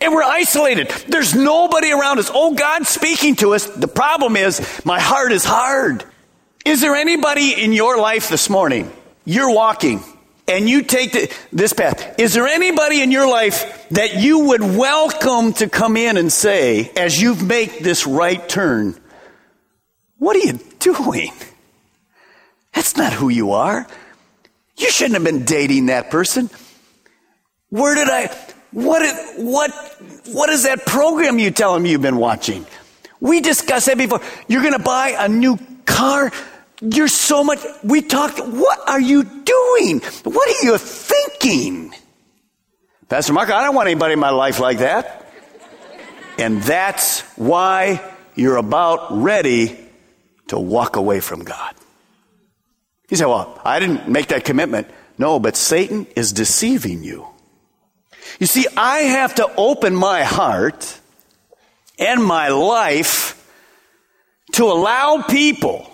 And 0.00 0.14
we're 0.14 0.24
isolated. 0.24 0.88
There's 1.08 1.34
nobody 1.34 1.92
around 1.92 2.18
us. 2.18 2.30
Oh, 2.32 2.54
God's 2.54 2.88
speaking 2.88 3.36
to 3.36 3.54
us. 3.54 3.66
The 3.66 3.86
problem 3.86 4.36
is, 4.36 4.82
my 4.84 4.98
heart 4.98 5.30
is 5.30 5.44
hard. 5.44 6.04
Is 6.64 6.80
there 6.80 6.96
anybody 6.96 7.62
in 7.62 7.72
your 7.72 7.98
life 7.98 8.28
this 8.28 8.48
morning? 8.48 8.90
You're 9.24 9.54
walking 9.54 10.02
and 10.48 10.68
you 10.68 10.82
take 10.82 11.12
the, 11.12 11.32
this 11.52 11.72
path, 11.72 12.18
is 12.18 12.34
there 12.34 12.46
anybody 12.46 13.00
in 13.00 13.10
your 13.10 13.28
life 13.28 13.81
that 13.92 14.16
you 14.16 14.46
would 14.46 14.62
welcome 14.62 15.52
to 15.52 15.68
come 15.68 15.98
in 15.98 16.16
and 16.16 16.32
say, 16.32 16.90
as 16.96 17.20
you 17.20 17.34
make 17.34 17.80
this 17.80 18.06
right 18.06 18.48
turn, 18.48 18.98
what 20.18 20.34
are 20.34 20.40
you 20.40 20.58
doing? 20.78 21.30
That's 22.72 22.96
not 22.96 23.12
who 23.12 23.28
you 23.28 23.52
are. 23.52 23.86
You 24.78 24.90
shouldn't 24.90 25.14
have 25.14 25.24
been 25.24 25.44
dating 25.44 25.86
that 25.86 26.10
person. 26.10 26.48
Where 27.68 27.94
did 27.94 28.08
I, 28.08 28.34
what, 28.70 29.02
what, 29.36 29.70
what 30.26 30.48
is 30.48 30.62
that 30.62 30.86
program 30.86 31.38
you 31.38 31.50
tell 31.50 31.74
them 31.74 31.84
you've 31.84 32.00
been 32.00 32.16
watching? 32.16 32.66
We 33.20 33.42
discussed 33.42 33.86
that 33.86 33.98
before. 33.98 34.22
You're 34.48 34.62
going 34.62 34.72
to 34.72 34.78
buy 34.78 35.16
a 35.18 35.28
new 35.28 35.58
car. 35.84 36.32
You're 36.80 37.08
so 37.08 37.44
much, 37.44 37.60
we 37.84 38.00
talked, 38.00 38.38
what 38.40 38.88
are 38.88 39.00
you 39.00 39.22
doing? 39.22 40.00
What 40.24 40.48
are 40.48 40.66
you 40.66 40.78
thinking? 40.78 41.94
Pastor 43.12 43.34
Mark, 43.34 43.50
I 43.50 43.62
don't 43.62 43.74
want 43.74 43.88
anybody 43.88 44.14
in 44.14 44.20
my 44.20 44.30
life 44.30 44.58
like 44.58 44.78
that. 44.78 45.26
And 46.38 46.62
that's 46.62 47.20
why 47.36 48.00
you're 48.34 48.56
about 48.56 49.20
ready 49.20 49.78
to 50.46 50.58
walk 50.58 50.96
away 50.96 51.20
from 51.20 51.44
God. 51.44 51.74
You 53.10 53.18
say, 53.18 53.26
well, 53.26 53.60
I 53.66 53.80
didn't 53.80 54.08
make 54.08 54.28
that 54.28 54.46
commitment. 54.46 54.88
No, 55.18 55.38
but 55.38 55.58
Satan 55.58 56.06
is 56.16 56.32
deceiving 56.32 57.04
you. 57.04 57.26
You 58.40 58.46
see, 58.46 58.64
I 58.78 59.00
have 59.00 59.34
to 59.34 59.56
open 59.58 59.94
my 59.94 60.22
heart 60.22 60.98
and 61.98 62.24
my 62.24 62.48
life 62.48 63.46
to 64.52 64.64
allow 64.64 65.20
people 65.20 65.86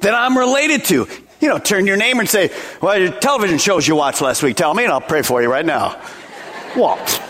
that 0.00 0.12
I'm 0.12 0.36
related 0.36 0.86
to. 0.86 1.06
You 1.40 1.48
know, 1.50 1.58
turn 1.60 1.86
your 1.86 1.96
name 1.96 2.18
and 2.18 2.28
say, 2.28 2.50
Well, 2.82 2.98
your 2.98 3.12
television 3.12 3.58
shows 3.58 3.86
you 3.86 3.94
watched 3.94 4.20
last 4.20 4.42
week, 4.42 4.56
tell 4.56 4.74
me, 4.74 4.82
and 4.82 4.92
I'll 4.92 5.00
pray 5.00 5.22
for 5.22 5.40
you 5.40 5.48
right 5.48 5.64
now. 5.64 6.02
What? 6.74 7.22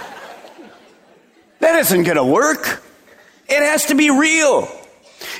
That 1.60 1.76
isn't 1.76 2.04
going 2.04 2.16
to 2.16 2.24
work. 2.24 2.82
It 3.48 3.60
has 3.60 3.86
to 3.86 3.94
be 3.94 4.10
real. 4.10 4.68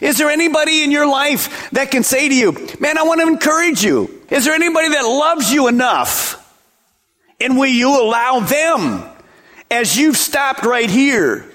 Is 0.00 0.19
there 0.19 0.31
anybody 0.31 0.83
in 0.83 0.90
your 0.90 1.07
life 1.07 1.71
that 1.71 1.90
can 1.90 2.02
say 2.02 2.28
to 2.28 2.35
you, 2.35 2.52
Man, 2.81 2.99
I 2.99 3.02
want 3.02 3.21
to 3.21 3.26
encourage 3.26 3.85
you? 3.85 4.23
Is 4.31 4.45
there 4.45 4.55
anybody 4.55 4.90
that 4.90 5.02
loves 5.02 5.52
you 5.52 5.69
enough? 5.69 6.35
And 7.40 7.57
will 7.57 7.67
you 7.67 8.02
allow 8.02 8.40
them 8.40 9.05
as 9.71 9.97
you've 9.97 10.17
stopped 10.17 10.64
right 10.64 10.90
here? 10.90 11.49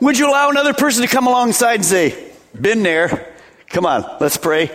Would 0.00 0.18
you 0.18 0.30
allow 0.30 0.48
another 0.48 0.72
person 0.72 1.02
to 1.02 1.08
come 1.08 1.26
alongside 1.26 1.74
and 1.74 1.84
say, 1.84 2.32
Been 2.58 2.82
there. 2.82 3.34
Come 3.68 3.86
on, 3.86 4.04
let's 4.20 4.36
pray. 4.36 4.70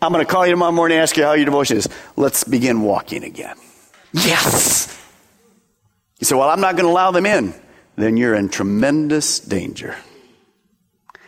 I'm 0.00 0.12
going 0.12 0.24
to 0.24 0.30
call 0.30 0.46
you 0.46 0.52
tomorrow 0.52 0.72
morning 0.72 0.96
and 0.96 1.02
ask 1.02 1.16
you 1.16 1.24
how 1.24 1.32
your 1.32 1.44
devotion 1.44 1.76
is. 1.76 1.88
Let's 2.16 2.44
begin 2.44 2.82
walking 2.82 3.24
again. 3.24 3.56
Yes. 4.12 4.97
You 6.18 6.24
say, 6.24 6.34
Well, 6.34 6.48
I'm 6.48 6.60
not 6.60 6.76
going 6.76 6.86
to 6.86 6.90
allow 6.90 7.10
them 7.10 7.26
in. 7.26 7.54
Then 7.96 8.16
you're 8.16 8.34
in 8.34 8.48
tremendous 8.48 9.40
danger. 9.40 9.96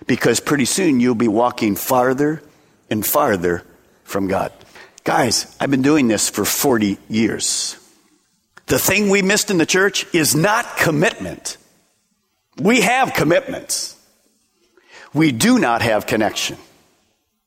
Because 0.07 0.41
pretty 0.41 0.65
soon 0.65 1.01
you'll 1.01 1.15
be 1.15 1.29
walking 1.29 1.77
farther 1.77 2.43
and 2.89 3.05
farther 3.05 3.65
from 4.05 4.29
God. 4.29 4.53
Guys, 5.05 5.55
I've 5.61 5.71
been 5.71 5.83
doing 5.83 6.09
this 6.09 6.29
for 6.29 6.45
40 6.45 6.99
years. 7.09 7.77
The 8.67 8.79
thing 8.79 9.09
we 9.09 9.23
missed 9.23 9.51
in 9.51 9.59
the 9.59 9.67
church 9.67 10.07
is 10.15 10.35
not 10.35 10.77
commitment. 10.77 11.57
We 12.57 12.83
have 12.83 13.15
commitments. 13.15 13.97
We 15.13 15.33
do 15.33 15.59
not 15.59 15.83
have 15.83 16.07
connection. 16.07 16.57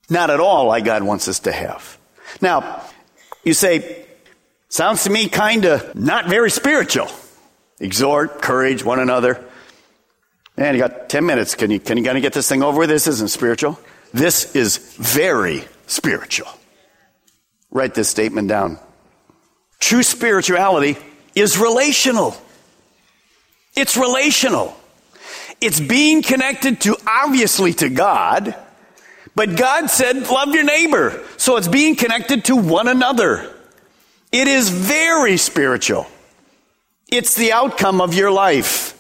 Not 0.09 0.29
at 0.29 0.39
all 0.39 0.67
like 0.67 0.83
God 0.83 1.03
wants 1.03 1.27
us 1.27 1.39
to 1.41 1.51
have. 1.51 1.97
Now, 2.41 2.83
you 3.43 3.53
say, 3.53 4.05
sounds 4.67 5.03
to 5.03 5.09
me 5.09 5.29
kind 5.29 5.65
of 5.65 5.95
not 5.95 6.27
very 6.27 6.51
spiritual. 6.51 7.09
Exhort, 7.80 8.42
courage 8.42 8.84
one 8.84 9.00
another. 9.00 9.44
Man, 10.58 10.75
you 10.75 10.80
got 10.80 11.10
10 11.10 11.25
minutes. 11.25 11.56
Can 11.56 11.72
you, 11.72 11.80
can 11.80 11.98
you 11.98 12.03
kind 12.03 12.18
of 12.18 12.22
get 12.22 12.34
this 12.34 12.48
thing 12.48 12.62
over 12.62 12.80
with? 12.80 12.89
This 12.89 13.08
isn't 13.08 13.30
spiritual. 13.30 13.80
This 14.13 14.56
is 14.56 14.77
very 14.98 15.65
spiritual. 15.88 16.48
Write 17.72 17.96
this 17.96 18.10
statement 18.10 18.48
down. 18.48 18.77
True 19.80 20.03
spirituality 20.03 20.98
is 21.34 21.58
relational. 21.58 22.36
It's 23.75 23.98
relational. 23.98 24.75
It's 25.60 25.80
being 25.80 26.22
connected 26.22 26.82
to, 26.82 26.98
obviously, 27.08 27.74
to 27.74 27.89
God, 27.89 28.56
but 29.36 29.56
God 29.58 29.89
said, 29.89 30.30
love 30.30 30.53
your 30.53 30.63
neighbor. 30.63 31.24
So 31.38 31.58
it's 31.58 31.68
being 31.68 31.96
connected 31.96 32.46
to 32.46 32.56
one 32.56 32.88
another. 32.88 33.51
It 34.32 34.48
is 34.48 34.70
very 34.70 35.38
spiritual. 35.38 36.06
It's 37.13 37.36
the 37.36 37.51
outcome 37.51 38.01
of 38.01 38.15
your 38.15 38.32
life. 38.32 39.00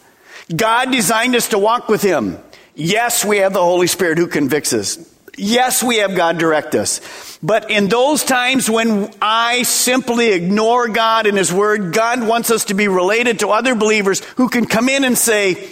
God 0.55 0.91
designed 0.91 1.35
us 1.35 1.49
to 1.49 1.57
walk 1.57 1.89
with 1.89 2.03
Him. 2.03 2.37
Yes, 2.75 3.25
we 3.25 3.37
have 3.37 3.53
the 3.53 3.63
Holy 3.63 3.87
Spirit 3.87 4.19
who 4.19 4.27
convicts 4.27 4.71
us. 4.71 4.99
Yes, 5.35 5.81
we 5.81 5.97
have 5.97 6.15
God 6.15 6.37
direct 6.37 6.75
us. 6.75 7.39
But 7.41 7.71
in 7.71 7.87
those 7.87 8.23
times 8.23 8.69
when 8.69 9.11
I 9.19 9.63
simply 9.63 10.29
ignore 10.29 10.89
God 10.89 11.25
and 11.25 11.35
His 11.35 11.51
Word, 11.51 11.91
God 11.91 12.27
wants 12.27 12.51
us 12.51 12.65
to 12.65 12.75
be 12.75 12.87
related 12.87 13.39
to 13.39 13.49
other 13.49 13.73
believers 13.73 14.19
who 14.35 14.47
can 14.47 14.67
come 14.67 14.89
in 14.89 15.05
and 15.05 15.17
say, 15.17 15.67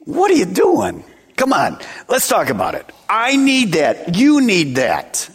What 0.00 0.30
are 0.30 0.34
you 0.34 0.44
doing? 0.44 1.04
Come 1.36 1.54
on, 1.54 1.78
let's 2.06 2.28
talk 2.28 2.50
about 2.50 2.74
it. 2.74 2.84
I 3.08 3.36
need 3.36 3.72
that. 3.72 4.14
You 4.14 4.42
need 4.42 4.76
that. 4.76 5.30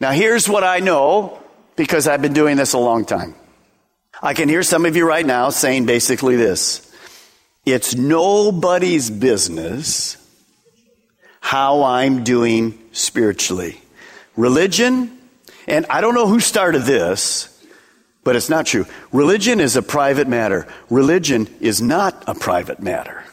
Now, 0.00 0.12
here's 0.12 0.48
what 0.48 0.64
I 0.64 0.78
know 0.78 1.42
because 1.76 2.08
I've 2.08 2.22
been 2.22 2.32
doing 2.32 2.56
this 2.56 2.72
a 2.72 2.78
long 2.78 3.04
time. 3.04 3.34
I 4.22 4.34
can 4.34 4.48
hear 4.48 4.62
some 4.62 4.86
of 4.86 4.94
you 4.94 5.04
right 5.04 5.26
now 5.26 5.50
saying 5.50 5.86
basically 5.86 6.36
this 6.36 6.88
it's 7.64 7.94
nobody's 7.94 9.10
business 9.10 10.16
how 11.40 11.82
I'm 11.82 12.22
doing 12.22 12.78
spiritually. 12.92 13.80
Religion, 14.36 15.18
and 15.66 15.86
I 15.90 16.00
don't 16.00 16.14
know 16.14 16.28
who 16.28 16.38
started 16.38 16.82
this, 16.82 17.48
but 18.24 18.36
it's 18.36 18.48
not 18.48 18.66
true. 18.66 18.86
Religion 19.12 19.60
is 19.60 19.76
a 19.76 19.82
private 19.82 20.28
matter. 20.28 20.68
Religion 20.88 21.48
is 21.60 21.82
not 21.82 22.24
a 22.28 22.34
private 22.34 22.80
matter. 22.80 23.24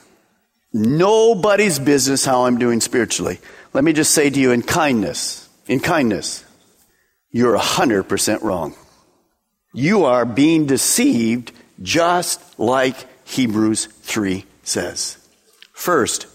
Nobody's 0.73 1.79
business 1.79 2.25
how 2.25 2.45
I'm 2.45 2.57
doing 2.57 2.81
spiritually. 2.81 3.39
Let 3.73 3.83
me 3.83 3.93
just 3.93 4.11
say 4.11 4.29
to 4.29 4.39
you 4.39 4.51
in 4.51 4.63
kindness, 4.63 5.47
in 5.67 5.79
kindness, 5.79 6.43
you're 7.31 7.57
100% 7.57 8.41
wrong. 8.41 8.75
You 9.73 10.05
are 10.05 10.25
being 10.25 10.65
deceived 10.65 11.51
just 11.81 12.59
like 12.59 12.95
Hebrews 13.27 13.85
3 13.85 14.45
says. 14.63 15.17
First, 15.73 16.27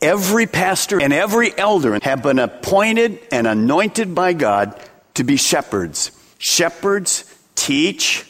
every 0.00 0.46
pastor 0.46 1.00
and 1.00 1.12
every 1.12 1.56
elder 1.56 1.98
have 2.02 2.22
been 2.22 2.38
appointed 2.38 3.20
and 3.30 3.46
anointed 3.46 4.14
by 4.14 4.32
God 4.32 4.78
to 5.14 5.24
be 5.24 5.36
shepherds. 5.36 6.12
Shepherds 6.38 7.24
teach, 7.54 8.24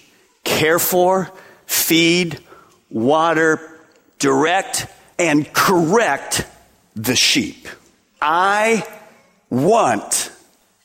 care 0.44 0.78
for, 0.78 1.30
feed, 1.66 2.40
water, 2.90 3.60
direct, 4.18 4.86
and 5.18 5.50
correct 5.52 6.46
the 6.96 7.14
sheep. 7.14 7.68
I 8.20 8.84
want 9.50 10.32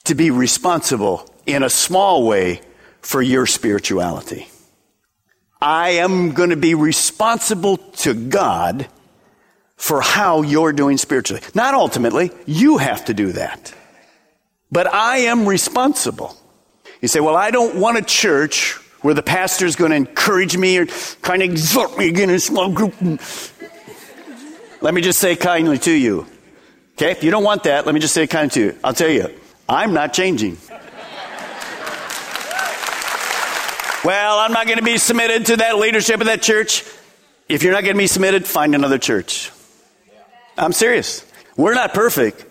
to 0.06 0.16
be 0.16 0.30
responsible 0.30 1.33
in 1.46 1.64
a 1.64 1.70
small 1.70 2.26
way 2.26 2.62
for 3.02 3.22
your 3.22 3.46
spirituality. 3.46 4.48
I 5.62 5.92
am 5.92 6.32
going 6.32 6.50
to 6.50 6.58
be 6.58 6.76
responsible 6.76 7.78
to 7.78 8.14
God 8.14 8.88
for 9.78 10.02
how 10.02 10.42
you're 10.42 10.74
doing 10.74 10.98
spiritually. 10.98 11.42
Not 11.54 11.74
ultimately, 11.74 12.32
you 12.46 12.78
have 12.78 13.06
to 13.06 13.14
do 13.14 13.34
that. 13.34 13.74
But 14.72 14.94
I 14.94 15.20
am 15.20 15.46
responsible. 15.46 16.36
You 17.02 17.08
say, 17.08 17.20
well, 17.20 17.36
I 17.36 17.52
don't 17.52 17.76
want 17.76 17.98
a 17.98 18.02
church 18.02 18.74
where 19.02 19.14
the 19.14 19.22
pastor 19.22 19.66
is 19.66 19.76
going 19.76 19.92
to 19.92 19.98
encourage 19.98 20.58
me 20.58 20.78
or 20.78 20.86
kind 21.22 21.42
of 21.42 21.50
exhort 21.50 21.98
me 21.98 22.08
again 22.08 22.30
in 22.30 22.36
a 22.36 22.40
small 22.40 22.72
group. 22.72 22.94
Let 24.82 24.94
me 24.94 25.02
just 25.02 25.20
say 25.20 25.36
kindly 25.36 25.78
to 25.80 25.92
you. 25.92 26.26
Okay, 26.94 27.12
if 27.12 27.24
you 27.24 27.32
don't 27.32 27.44
want 27.44 27.64
that, 27.64 27.86
let 27.86 27.94
me 27.94 28.02
just 28.02 28.14
say 28.14 28.28
kindly 28.28 28.50
to 28.52 28.60
you. 28.62 28.80
I'll 28.84 28.94
tell 28.94 29.10
you, 29.10 29.30
I'm 29.68 29.94
not 29.94 30.14
changing. 30.14 30.58
Well, 34.04 34.40
I'm 34.40 34.52
not 34.52 34.66
going 34.66 34.80
to 34.80 34.84
be 34.84 34.98
submitted 34.98 35.46
to 35.48 35.58
that 35.58 35.78
leadership 35.78 36.20
of 36.20 36.28
that 36.28 36.42
church. 36.42 36.84
If 37.48 37.64
you're 37.64 37.74
not 37.74 37.84
going 37.84 37.96
to 37.96 38.00
be 38.00 38.08
submitted, 38.08 38.46
find 38.46 38.76
another 38.76 38.98
church. 38.98 39.52
I'm 40.58 40.74
serious. 40.74 41.26
We're 41.58 41.74
not 41.74 41.94
perfect, 41.94 42.46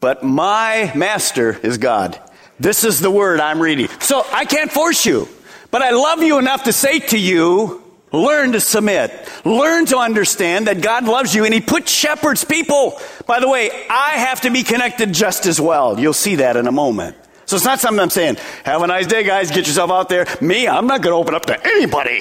but 0.00 0.22
my 0.22 0.92
master 0.94 1.58
is 1.62 1.78
God. 1.78 2.20
This 2.60 2.84
is 2.84 3.00
the 3.00 3.10
word 3.10 3.40
I'm 3.40 3.60
reading. 3.60 3.88
So 4.00 4.24
I 4.32 4.44
can't 4.44 4.70
force 4.70 5.06
you, 5.06 5.28
but 5.70 5.82
I 5.82 5.90
love 5.90 6.22
you 6.22 6.38
enough 6.38 6.64
to 6.64 6.72
say 6.72 6.98
to 6.98 7.18
you, 7.18 7.82
learn 8.12 8.52
to 8.52 8.60
submit. 8.60 9.12
Learn 9.44 9.86
to 9.86 9.98
understand 9.98 10.66
that 10.66 10.80
God 10.80 11.04
loves 11.04 11.34
you 11.34 11.44
and 11.44 11.54
He 11.54 11.60
put 11.60 11.88
shepherds, 11.88 12.44
people. 12.44 13.00
By 13.26 13.40
the 13.40 13.48
way, 13.48 13.70
I 13.88 14.12
have 14.12 14.42
to 14.42 14.50
be 14.50 14.62
connected 14.62 15.12
just 15.12 15.46
as 15.46 15.60
well. 15.60 15.98
You'll 15.98 16.12
see 16.12 16.36
that 16.36 16.56
in 16.56 16.66
a 16.66 16.72
moment. 16.72 17.16
So 17.48 17.56
it's 17.56 17.64
not 17.64 17.80
something 17.80 17.98
I'm 17.98 18.10
saying, 18.10 18.36
have 18.64 18.82
a 18.82 18.86
nice 18.86 19.06
day, 19.06 19.22
guys, 19.22 19.50
get 19.50 19.66
yourself 19.66 19.90
out 19.90 20.10
there. 20.10 20.26
Me, 20.42 20.68
I'm 20.68 20.86
not 20.86 21.00
going 21.00 21.14
to 21.14 21.16
open 21.16 21.34
up 21.34 21.46
to 21.46 21.58
anybody. 21.66 22.20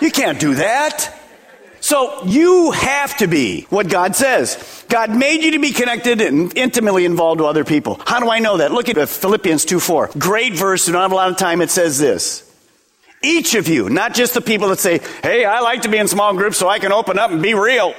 You 0.00 0.12
can't 0.12 0.38
do 0.38 0.54
that. 0.54 1.20
So 1.80 2.22
you 2.26 2.70
have 2.70 3.16
to 3.16 3.26
be 3.26 3.62
what 3.70 3.88
God 3.88 4.14
says. 4.14 4.84
God 4.88 5.10
made 5.10 5.42
you 5.42 5.50
to 5.50 5.58
be 5.58 5.72
connected 5.72 6.20
and 6.20 6.56
intimately 6.56 7.06
involved 7.06 7.40
with 7.40 7.48
other 7.48 7.64
people. 7.64 8.00
How 8.06 8.20
do 8.20 8.30
I 8.30 8.38
know 8.38 8.58
that? 8.58 8.70
Look 8.70 8.88
at 8.88 9.08
Philippians 9.08 9.64
2 9.64 9.80
4. 9.80 10.10
Great 10.16 10.52
verse. 10.52 10.86
We 10.86 10.92
don't 10.92 11.02
have 11.02 11.10
a 11.10 11.16
lot 11.16 11.32
of 11.32 11.36
time. 11.36 11.60
It 11.60 11.70
says 11.70 11.98
this. 11.98 12.46
Each 13.24 13.56
of 13.56 13.66
you, 13.66 13.90
not 13.90 14.14
just 14.14 14.34
the 14.34 14.40
people 14.40 14.68
that 14.68 14.78
say, 14.78 15.00
hey, 15.24 15.44
I 15.44 15.58
like 15.58 15.82
to 15.82 15.88
be 15.88 15.98
in 15.98 16.06
small 16.06 16.34
groups 16.34 16.56
so 16.56 16.68
I 16.68 16.78
can 16.78 16.92
open 16.92 17.18
up 17.18 17.32
and 17.32 17.42
be 17.42 17.54
real. 17.54 17.94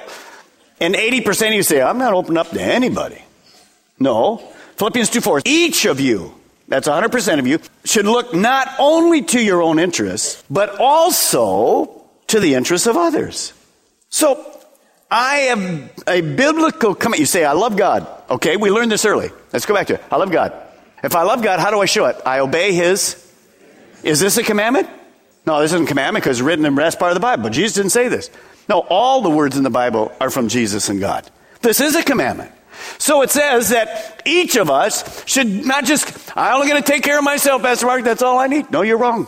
And 0.79 0.95
80% 0.95 1.49
of 1.49 1.53
you 1.55 1.63
say, 1.63 1.81
I'm 1.81 1.97
not 1.97 2.13
opening 2.13 2.37
up 2.37 2.51
to 2.51 2.61
anybody. 2.61 3.21
No. 3.99 4.47
Philippians 4.81 5.11
2 5.11 5.21
4. 5.21 5.41
Each 5.45 5.85
of 5.85 5.99
you, 5.99 6.33
that's 6.67 6.87
100% 6.87 7.37
of 7.37 7.45
you, 7.45 7.59
should 7.85 8.07
look 8.07 8.33
not 8.33 8.67
only 8.79 9.21
to 9.21 9.39
your 9.39 9.61
own 9.61 9.77
interests, 9.77 10.43
but 10.49 10.79
also 10.79 12.01
to 12.25 12.39
the 12.39 12.55
interests 12.55 12.87
of 12.87 12.97
others. 12.97 13.53
So, 14.09 14.43
I 15.11 15.35
have 15.53 16.03
a 16.07 16.21
biblical 16.21 16.95
comment. 16.95 17.19
You 17.19 17.27
say, 17.27 17.45
I 17.45 17.51
love 17.51 17.77
God. 17.77 18.07
Okay, 18.27 18.57
we 18.57 18.71
learned 18.71 18.91
this 18.91 19.05
early. 19.05 19.29
Let's 19.53 19.67
go 19.67 19.75
back 19.75 19.85
to 19.85 19.93
it. 19.93 20.03
I 20.09 20.15
love 20.15 20.31
God. 20.31 20.51
If 21.03 21.15
I 21.15 21.21
love 21.21 21.43
God, 21.43 21.59
how 21.59 21.69
do 21.69 21.79
I 21.79 21.85
show 21.85 22.05
it? 22.07 22.15
I 22.25 22.39
obey 22.39 22.73
His. 22.73 23.31
Is 24.01 24.19
this 24.19 24.37
a 24.37 24.43
commandment? 24.43 24.89
No, 25.45 25.61
this 25.61 25.73
isn't 25.73 25.83
a 25.83 25.87
commandment 25.87 26.23
because 26.23 26.39
it's 26.39 26.43
written 26.43 26.65
in 26.65 26.73
the 26.73 26.81
rest 26.81 26.97
part 26.97 27.11
of 27.11 27.15
the 27.15 27.21
Bible. 27.21 27.43
But 27.43 27.51
Jesus 27.51 27.75
didn't 27.75 27.91
say 27.91 28.07
this. 28.07 28.31
No, 28.67 28.79
all 28.79 29.21
the 29.21 29.29
words 29.29 29.57
in 29.57 29.63
the 29.63 29.69
Bible 29.69 30.11
are 30.19 30.31
from 30.31 30.47
Jesus 30.47 30.89
and 30.89 30.99
God. 30.99 31.29
This 31.61 31.79
is 31.79 31.95
a 31.95 32.01
commandment. 32.01 32.51
So 32.97 33.21
it 33.21 33.29
says 33.29 33.69
that 33.69 34.21
each 34.25 34.55
of 34.55 34.69
us 34.69 35.25
should 35.27 35.65
not 35.65 35.85
just, 35.85 36.35
I'm 36.37 36.55
only 36.55 36.67
going 36.67 36.81
to 36.81 36.91
take 36.91 37.03
care 37.03 37.17
of 37.17 37.23
myself, 37.23 37.61
Pastor 37.61 37.85
Mark, 37.85 38.03
that's 38.03 38.21
all 38.21 38.39
I 38.39 38.47
need. 38.47 38.71
No, 38.71 38.81
you're 38.81 38.97
wrong. 38.97 39.27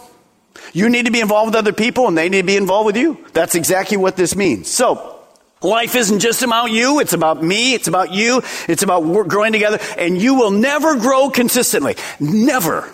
You 0.71 0.89
need 0.89 1.05
to 1.05 1.11
be 1.11 1.19
involved 1.19 1.49
with 1.49 1.55
other 1.55 1.73
people 1.73 2.07
and 2.07 2.17
they 2.17 2.29
need 2.29 2.41
to 2.41 2.47
be 2.47 2.57
involved 2.57 2.85
with 2.85 2.97
you. 2.97 3.25
That's 3.33 3.55
exactly 3.55 3.97
what 3.97 4.15
this 4.15 4.35
means. 4.35 4.69
So, 4.69 5.19
life 5.61 5.95
isn't 5.95 6.19
just 6.19 6.43
about 6.43 6.71
you, 6.71 6.99
it's 6.99 7.13
about 7.13 7.43
me, 7.43 7.73
it's 7.73 7.87
about 7.87 8.11
you, 8.11 8.41
it's 8.67 8.83
about 8.83 9.01
growing 9.27 9.53
together, 9.53 9.79
and 9.97 10.21
you 10.21 10.35
will 10.35 10.51
never 10.51 10.95
grow 10.97 11.29
consistently. 11.29 11.95
Never. 12.19 12.91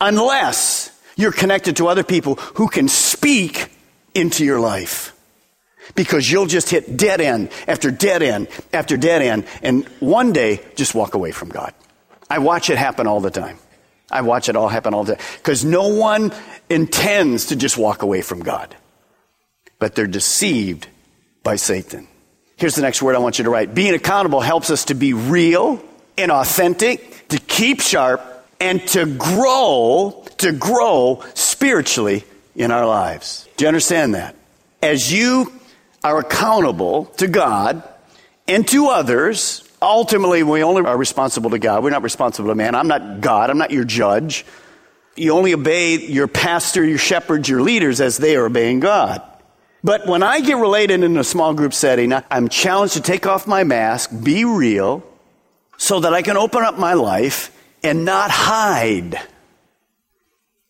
Unless 0.00 0.90
you're 1.16 1.32
connected 1.32 1.76
to 1.76 1.88
other 1.88 2.04
people 2.04 2.36
who 2.54 2.68
can 2.68 2.88
speak 2.88 3.68
into 4.14 4.44
your 4.44 4.60
life. 4.60 5.14
Because 5.94 6.30
you'll 6.30 6.46
just 6.46 6.70
hit 6.70 6.96
dead 6.96 7.20
end 7.20 7.50
after 7.66 7.90
dead 7.90 8.22
end 8.22 8.48
after 8.72 8.96
dead 8.96 9.22
end, 9.22 9.46
and 9.62 9.86
one 10.00 10.32
day 10.32 10.60
just 10.76 10.94
walk 10.94 11.14
away 11.14 11.32
from 11.32 11.48
God. 11.48 11.74
I 12.28 12.38
watch 12.38 12.70
it 12.70 12.78
happen 12.78 13.06
all 13.06 13.20
the 13.20 13.30
time. 13.30 13.58
I 14.10 14.22
watch 14.22 14.48
it 14.48 14.56
all 14.56 14.68
happen 14.68 14.94
all 14.94 15.04
the 15.04 15.16
time. 15.16 15.24
Because 15.38 15.64
no 15.64 15.88
one 15.88 16.32
intends 16.68 17.46
to 17.46 17.56
just 17.56 17.76
walk 17.76 18.02
away 18.02 18.22
from 18.22 18.40
God, 18.40 18.74
but 19.78 19.94
they're 19.94 20.06
deceived 20.06 20.86
by 21.42 21.56
Satan. 21.56 22.06
Here's 22.56 22.74
the 22.74 22.82
next 22.82 23.00
word 23.00 23.16
I 23.16 23.18
want 23.18 23.38
you 23.38 23.44
to 23.44 23.50
write. 23.50 23.74
Being 23.74 23.94
accountable 23.94 24.40
helps 24.40 24.70
us 24.70 24.86
to 24.86 24.94
be 24.94 25.14
real 25.14 25.82
and 26.18 26.30
authentic, 26.30 27.28
to 27.28 27.38
keep 27.38 27.80
sharp, 27.80 28.20
and 28.60 28.86
to 28.88 29.06
grow, 29.06 30.26
to 30.38 30.52
grow 30.52 31.24
spiritually 31.34 32.24
in 32.54 32.70
our 32.70 32.86
lives. 32.86 33.48
Do 33.56 33.64
you 33.64 33.68
understand 33.68 34.14
that? 34.14 34.36
As 34.82 35.10
you 35.10 35.52
are 36.02 36.18
accountable 36.18 37.06
to 37.16 37.26
God 37.26 37.82
and 38.48 38.66
to 38.68 38.88
others, 38.88 39.62
ultimately 39.80 40.42
we 40.42 40.64
only 40.64 40.82
are 40.82 40.96
responsible 40.96 41.50
to 41.50 41.58
God. 41.58 41.84
We're 41.84 41.90
not 41.90 42.02
responsible 42.02 42.48
to 42.48 42.54
man. 42.54 42.74
I'm 42.74 42.88
not 42.88 43.20
God. 43.20 43.50
I'm 43.50 43.58
not 43.58 43.70
your 43.70 43.84
judge. 43.84 44.44
You 45.16 45.32
only 45.32 45.54
obey 45.54 45.98
your 45.98 46.28
pastor, 46.28 46.84
your 46.84 46.98
shepherds, 46.98 47.48
your 47.48 47.62
leaders 47.62 48.00
as 48.00 48.16
they 48.16 48.36
are 48.36 48.46
obeying 48.46 48.80
God. 48.80 49.22
But 49.82 50.06
when 50.06 50.22
I 50.22 50.40
get 50.40 50.56
related 50.56 51.02
in 51.02 51.16
a 51.16 51.24
small 51.24 51.54
group 51.54 51.72
setting, 51.72 52.12
I'm 52.30 52.48
challenged 52.48 52.94
to 52.94 53.00
take 53.00 53.26
off 53.26 53.46
my 53.46 53.64
mask, 53.64 54.10
be 54.22 54.44
real, 54.44 55.02
so 55.78 56.00
that 56.00 56.12
I 56.12 56.22
can 56.22 56.36
open 56.36 56.62
up 56.62 56.78
my 56.78 56.94
life 56.94 57.56
and 57.82 58.04
not 58.04 58.30
hide. 58.30 59.18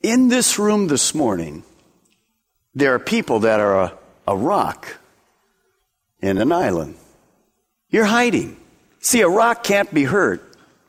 In 0.02 0.28
this 0.28 0.58
room 0.58 0.86
this 0.86 1.14
morning, 1.14 1.64
there 2.74 2.94
are 2.94 2.98
people 2.98 3.40
that 3.40 3.58
are 3.58 3.82
a, 3.82 3.98
a 4.28 4.36
rock 4.36 4.99
in 6.22 6.38
an 6.38 6.52
island. 6.52 6.96
You're 7.88 8.04
hiding. 8.04 8.56
See, 9.00 9.20
a 9.20 9.28
rock 9.28 9.64
can't 9.64 9.92
be 9.92 10.04
hurt. 10.04 10.42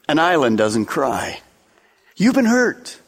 An 0.07 0.19
island 0.19 0.57
doesn't 0.57 0.85
cry. 0.85 1.39
You've 2.15 2.35
been 2.35 2.45
hurt. 2.45 2.99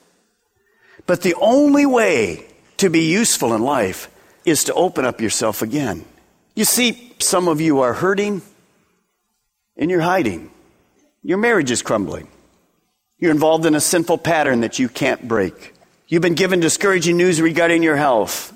But 1.05 1.21
the 1.21 1.35
only 1.35 1.85
way 1.85 2.45
to 2.77 2.89
be 2.89 3.11
useful 3.11 3.53
in 3.53 3.61
life 3.61 4.09
is 4.45 4.65
to 4.65 4.73
open 4.73 5.05
up 5.05 5.21
yourself 5.21 5.61
again. 5.61 6.05
You 6.55 6.65
see, 6.65 7.13
some 7.19 7.47
of 7.47 7.61
you 7.61 7.81
are 7.81 7.93
hurting 7.93 8.41
and 9.77 9.89
you're 9.89 10.01
hiding. 10.01 10.51
Your 11.23 11.37
marriage 11.37 11.71
is 11.71 11.81
crumbling. 11.81 12.27
You're 13.17 13.31
involved 13.31 13.65
in 13.65 13.75
a 13.75 13.79
sinful 13.79 14.19
pattern 14.19 14.61
that 14.61 14.79
you 14.79 14.89
can't 14.89 15.27
break. 15.27 15.73
You've 16.07 16.21
been 16.21 16.35
given 16.35 16.59
discouraging 16.59 17.17
news 17.17 17.41
regarding 17.41 17.83
your 17.83 17.95
health. 17.95 18.53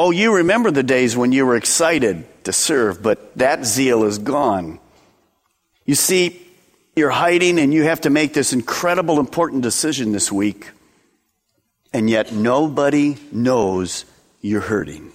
Oh, 0.00 0.12
you 0.12 0.36
remember 0.36 0.70
the 0.70 0.84
days 0.84 1.16
when 1.16 1.32
you 1.32 1.44
were 1.44 1.56
excited 1.56 2.24
to 2.44 2.52
serve, 2.52 3.02
but 3.02 3.36
that 3.36 3.64
zeal 3.64 4.04
is 4.04 4.18
gone. 4.18 4.78
You 5.84 5.96
see, 5.96 6.40
you're 6.94 7.10
hiding 7.10 7.58
and 7.58 7.74
you 7.74 7.82
have 7.82 8.02
to 8.02 8.10
make 8.10 8.32
this 8.32 8.52
incredible 8.52 9.18
important 9.18 9.62
decision 9.62 10.12
this 10.12 10.30
week, 10.30 10.70
and 11.92 12.08
yet 12.08 12.32
nobody 12.32 13.16
knows 13.32 14.04
you're 14.40 14.60
hurting. 14.60 15.10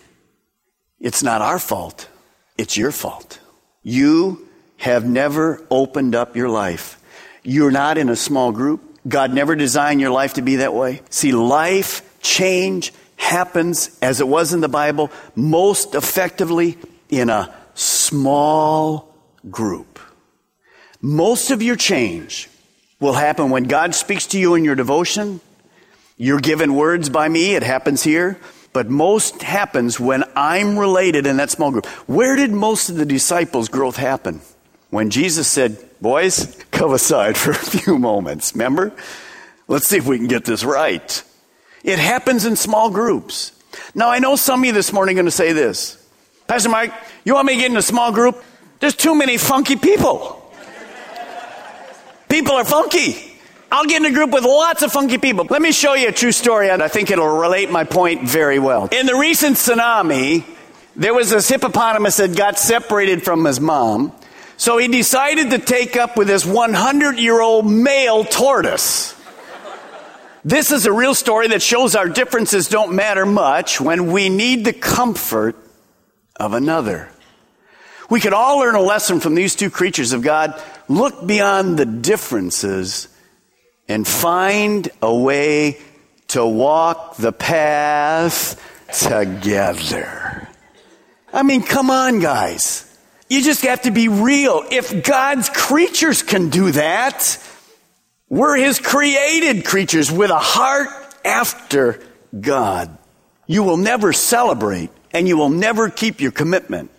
It's 1.00 1.24
not 1.24 1.42
our 1.42 1.60
fault, 1.60 2.10
it's 2.58 2.76
your 2.76 2.92
fault. 2.92 3.40
You 3.84 4.46
have 4.76 5.06
never 5.06 5.66
opened 5.72 6.14
up 6.14 6.36
your 6.36 6.50
life. 6.50 7.02
You're 7.42 7.72
not 7.72 7.98
in 7.98 8.10
a 8.10 8.18
small 8.18 8.52
group. 8.52 8.82
God 9.08 9.34
never 9.34 9.56
designed 9.56 10.02
your 10.02 10.12
life 10.12 10.34
to 10.34 10.42
be 10.42 10.58
that 10.58 10.74
way. 10.74 11.02
See, 11.10 11.32
life 11.32 12.20
change 12.22 12.92
happens, 13.24 13.98
as 14.02 14.20
it 14.20 14.28
was 14.28 14.54
in 14.54 14.62
the 14.62 14.70
Bible, 14.70 15.10
most 15.36 15.96
effectively 15.96 16.78
in 17.10 17.30
a 17.30 17.54
small 17.74 19.16
group. 19.50 20.00
Most 21.02 21.50
of 21.52 21.62
your 21.62 21.76
change 21.76 22.50
will 23.00 23.14
happen 23.14 23.50
when 23.50 23.64
God 23.64 23.96
speaks 23.96 24.28
to 24.28 24.40
you 24.40 24.56
in 24.56 24.64
your 24.64 24.76
devotion. 24.76 25.42
You're 26.18 26.40
given 26.40 26.76
words 26.76 27.10
by 27.10 27.28
me, 27.28 27.56
it 27.56 27.64
happens 27.64 28.04
here. 28.04 28.38
but 28.74 28.90
most 28.90 29.44
happens 29.44 30.00
when 30.00 30.24
I'm 30.36 30.78
related 30.80 31.28
in 31.28 31.38
that 31.38 31.52
small 31.52 31.72
group. 31.72 31.86
Where 32.08 32.36
did 32.36 32.52
most 32.52 32.90
of 32.90 32.96
the 32.96 33.06
disciples' 33.06 33.70
growth 33.70 33.98
happen? 33.98 34.42
When 34.90 35.12
Jesus 35.12 35.48
said, 35.48 35.78
Boys, 36.02 36.58
come 36.72 36.92
aside 36.92 37.38
for 37.38 37.52
a 37.52 37.56
few 37.56 37.98
moments. 37.98 38.54
Remember? 38.54 38.92
Let's 39.68 39.88
see 39.88 39.98
if 39.98 40.08
we 40.08 40.18
can 40.18 40.28
get 40.28 40.44
this 40.44 40.64
right. 40.64 41.24
It 41.84 42.00
happens 42.00 42.46
in 42.46 42.56
small 42.56 42.90
groups. 42.90 43.52
Now, 43.94 44.10
I 44.10 44.20
know 44.20 44.36
some 44.36 44.62
of 44.62 44.66
you 44.66 44.72
this 44.72 44.94
morning 44.94 45.16
are 45.16 45.22
going 45.22 45.26
to 45.26 45.32
say 45.32 45.54
this 45.54 45.98
Pastor 46.48 46.70
Mike, 46.70 46.94
you 47.24 47.34
want 47.34 47.48
me 47.48 47.56
to 47.56 47.60
get 47.60 47.72
in 47.72 47.78
a 47.78 47.82
small 47.82 48.12
group? 48.12 48.44
There's 48.80 48.96
too 48.96 49.16
many 49.16 49.38
funky 49.38 49.76
people. 49.76 50.40
People 52.30 52.54
are 52.54 52.66
funky. 52.66 53.32
I'll 53.72 53.86
get 53.86 54.04
in 54.04 54.12
a 54.12 54.14
group 54.14 54.32
with 54.32 54.44
lots 54.44 54.84
of 54.84 54.92
funky 54.92 55.18
people. 55.18 55.48
Let 55.50 55.62
me 55.62 55.72
show 55.72 55.94
you 55.94 56.10
a 56.10 56.12
true 56.12 56.32
story, 56.32 56.70
and 56.70 56.82
I 56.82 56.88
think 56.88 57.10
it'll 57.10 57.40
relate 57.40 57.72
my 57.72 57.84
point 57.84 58.28
very 58.28 58.60
well. 58.60 58.88
In 58.92 59.06
the 59.06 59.16
recent 59.16 59.58
tsunami, 59.58 60.44
there 60.96 61.14
was 61.14 61.32
this 61.32 61.50
hippopotamus 61.50 62.18
that 62.18 62.36
got 62.36 62.60
separated 62.60 63.24
from 63.24 63.46
his 63.46 63.60
mom. 63.60 64.12
So 64.58 64.78
he 64.78 64.88
decided 64.88 65.50
to 65.52 65.60
take 65.60 65.98
up 65.98 66.18
with 66.18 66.28
this 66.28 66.46
100 66.46 67.18
year 67.18 67.42
old 67.42 67.70
male 67.70 68.24
tortoise. 68.24 69.16
This 70.46 70.72
is 70.72 70.86
a 70.86 70.92
real 70.92 71.16
story 71.16 71.48
that 71.50 71.62
shows 71.62 71.96
our 71.96 72.10
differences 72.10 72.68
don't 72.68 72.96
matter 72.96 73.26
much 73.26 73.80
when 73.80 74.12
we 74.12 74.28
need 74.28 74.66
the 74.66 74.74
comfort 74.74 75.56
of 76.36 76.54
another. 76.54 77.10
We 78.10 78.20
could 78.20 78.34
all 78.34 78.60
learn 78.60 78.76
a 78.76 78.82
lesson 78.82 79.22
from 79.22 79.36
these 79.36 79.56
two 79.56 79.70
creatures 79.70 80.12
of 80.12 80.22
God. 80.22 80.62
Look 80.90 81.26
beyond 81.26 81.80
the 81.80 81.86
differences 81.86 83.08
and 83.88 84.06
find 84.06 84.90
a 85.02 85.16
way 85.16 85.80
to 86.30 86.46
walk 86.46 87.16
the 87.16 87.32
path 87.32 88.62
together. 88.92 90.50
I 91.32 91.44
mean, 91.44 91.64
come 91.64 91.90
on, 91.90 92.20
guys. 92.20 92.90
You 93.30 93.42
just 93.42 93.62
have 93.62 93.84
to 93.84 93.92
be 93.92 94.10
real. 94.10 94.64
If 94.70 95.06
God's 95.06 95.50
creatures 95.50 96.22
can 96.22 96.50
do 96.50 96.72
that, 96.72 97.40
we're 98.34 98.58
His 98.58 98.80
created 98.80 99.64
creatures 99.64 100.12
with 100.12 100.32
a 100.32 100.40
heart 100.40 100.90
after 101.24 102.00
God. 102.42 102.98
You 103.46 103.62
will 103.62 103.78
never 103.78 104.12
celebrate 104.12 104.90
and 105.12 105.28
you 105.28 105.38
will 105.38 105.50
never 105.52 105.92
keep 105.92 106.20
your 106.20 106.32
commitment 106.32 106.90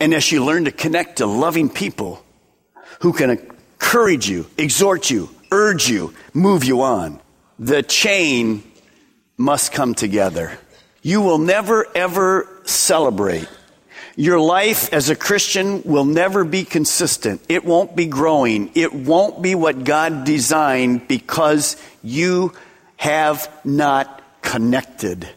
unless 0.00 0.32
you 0.32 0.42
learn 0.42 0.64
to 0.64 0.72
connect 0.72 1.16
to 1.16 1.26
loving 1.26 1.68
people 1.68 2.24
who 3.00 3.12
can 3.12 3.28
encourage 3.28 4.30
you, 4.30 4.46
exhort 4.56 5.10
you, 5.10 5.28
urge 5.50 5.90
you, 5.90 6.14
move 6.32 6.64
you 6.64 6.80
on. 6.80 7.20
The 7.58 7.82
chain 7.82 8.62
must 9.36 9.72
come 9.72 9.94
together. 9.94 10.58
You 11.02 11.20
will 11.20 11.36
never 11.36 11.86
ever 11.94 12.48
celebrate. 12.64 13.46
Your 14.16 14.38
life 14.38 14.92
as 14.92 15.08
a 15.08 15.16
Christian 15.16 15.82
will 15.84 16.04
never 16.04 16.44
be 16.44 16.64
consistent. 16.64 17.42
It 17.48 17.64
won't 17.64 17.96
be 17.96 18.06
growing. 18.06 18.70
It 18.74 18.92
won't 18.92 19.40
be 19.40 19.54
what 19.54 19.84
God 19.84 20.24
designed 20.24 21.08
because 21.08 21.76
you 22.02 22.52
have 22.96 23.50
not 23.64 24.22
connected. 24.42 25.28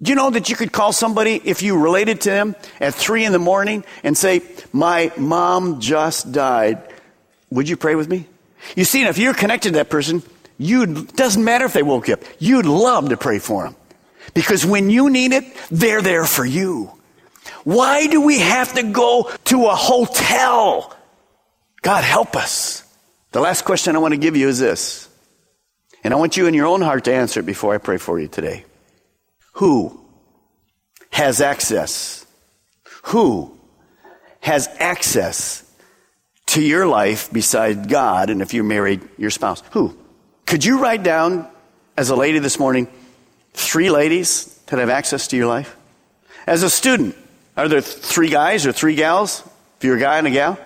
Do 0.00 0.10
you 0.10 0.16
know 0.16 0.30
that 0.30 0.48
you 0.48 0.56
could 0.56 0.70
call 0.70 0.92
somebody, 0.92 1.40
if 1.44 1.62
you 1.62 1.78
related 1.78 2.20
to 2.22 2.30
them, 2.30 2.56
at 2.80 2.94
three 2.94 3.24
in 3.24 3.32
the 3.32 3.38
morning 3.38 3.84
and 4.02 4.16
say, 4.16 4.42
My 4.72 5.10
mom 5.16 5.80
just 5.80 6.30
died. 6.30 6.82
Would 7.50 7.68
you 7.68 7.76
pray 7.76 7.94
with 7.94 8.08
me? 8.08 8.26
You 8.76 8.84
see, 8.84 9.04
if 9.04 9.18
you're 9.18 9.34
connected 9.34 9.70
to 9.70 9.74
that 9.76 9.90
person, 9.90 10.22
you 10.58 11.04
doesn't 11.04 11.42
matter 11.42 11.64
if 11.64 11.72
they 11.72 11.82
woke 11.82 12.08
up. 12.08 12.20
You'd 12.38 12.66
love 12.66 13.08
to 13.08 13.16
pray 13.16 13.38
for 13.38 13.64
them. 13.64 13.76
Because 14.34 14.64
when 14.64 14.90
you 14.90 15.10
need 15.10 15.32
it, 15.32 15.44
they're 15.70 16.02
there 16.02 16.26
for 16.26 16.44
you. 16.44 16.90
Why 17.64 18.06
do 18.06 18.20
we 18.20 18.38
have 18.38 18.74
to 18.74 18.82
go 18.82 19.30
to 19.44 19.66
a 19.66 19.74
hotel? 19.74 20.94
God 21.82 22.04
help 22.04 22.36
us. 22.36 22.82
The 23.32 23.40
last 23.40 23.64
question 23.64 23.96
I 23.96 23.98
want 23.98 24.12
to 24.12 24.18
give 24.18 24.36
you 24.36 24.48
is 24.48 24.58
this. 24.58 25.08
And 26.04 26.14
I 26.14 26.16
want 26.16 26.36
you 26.36 26.46
in 26.46 26.54
your 26.54 26.66
own 26.66 26.82
heart 26.82 27.04
to 27.04 27.14
answer 27.14 27.40
it 27.40 27.46
before 27.46 27.74
I 27.74 27.78
pray 27.78 27.96
for 27.96 28.20
you 28.20 28.28
today. 28.28 28.64
Who 29.54 30.00
has 31.10 31.40
access? 31.40 32.26
Who 33.04 33.58
has 34.40 34.68
access 34.78 35.64
to 36.46 36.62
your 36.62 36.86
life 36.86 37.32
beside 37.32 37.88
God, 37.88 38.30
and 38.30 38.42
if 38.42 38.54
you're 38.54 38.64
married, 38.64 39.00
your 39.18 39.30
spouse. 39.30 39.62
Who? 39.72 39.96
Could 40.46 40.64
you 40.64 40.78
write 40.78 41.02
down, 41.02 41.48
as 41.96 42.10
a 42.10 42.16
lady 42.16 42.38
this 42.38 42.58
morning, 42.58 42.88
three 43.54 43.90
ladies 43.90 44.54
that 44.66 44.78
have 44.78 44.90
access 44.90 45.28
to 45.28 45.36
your 45.36 45.46
life? 45.46 45.76
As 46.46 46.62
a 46.62 46.70
student, 46.70 47.16
are 47.56 47.68
there 47.68 47.80
three 47.80 48.28
guys 48.28 48.66
or 48.66 48.72
three 48.72 48.94
gals? 48.94 49.42
If 49.78 49.84
you're 49.84 49.96
a 49.96 50.00
guy 50.00 50.18
and 50.18 50.26
a 50.26 50.30
gal, 50.30 50.58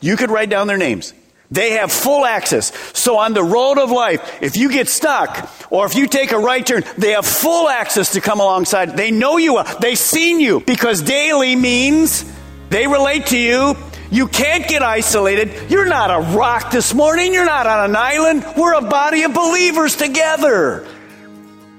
you 0.00 0.16
could 0.16 0.30
write 0.30 0.50
down 0.50 0.66
their 0.66 0.76
names. 0.76 1.14
They 1.50 1.72
have 1.72 1.92
full 1.92 2.24
access. 2.24 2.72
So 2.98 3.18
on 3.18 3.32
the 3.32 3.44
road 3.44 3.78
of 3.78 3.90
life, 3.90 4.42
if 4.42 4.56
you 4.56 4.70
get 4.70 4.88
stuck 4.88 5.48
or 5.70 5.86
if 5.86 5.94
you 5.94 6.08
take 6.08 6.32
a 6.32 6.38
right 6.38 6.66
turn, 6.66 6.82
they 6.98 7.12
have 7.12 7.24
full 7.24 7.68
access 7.68 8.12
to 8.12 8.20
come 8.20 8.40
alongside. 8.40 8.96
They 8.96 9.12
know 9.12 9.36
you. 9.36 9.62
They've 9.80 9.98
seen 9.98 10.40
you 10.40 10.60
because 10.60 11.02
daily 11.02 11.54
means 11.54 12.24
they 12.68 12.88
relate 12.88 13.26
to 13.26 13.38
you 13.38 13.76
you 14.10 14.28
can't 14.28 14.68
get 14.68 14.82
isolated. 14.82 15.70
You're 15.70 15.86
not 15.86 16.10
a 16.10 16.36
rock 16.36 16.70
this 16.70 16.94
morning. 16.94 17.34
You're 17.34 17.44
not 17.44 17.66
on 17.66 17.90
an 17.90 17.96
island. 17.96 18.44
We're 18.56 18.74
a 18.74 18.82
body 18.82 19.24
of 19.24 19.34
believers 19.34 19.96
together. 19.96 20.86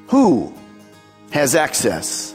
Who 0.07 0.53
has 1.31 1.55
access 1.55 2.33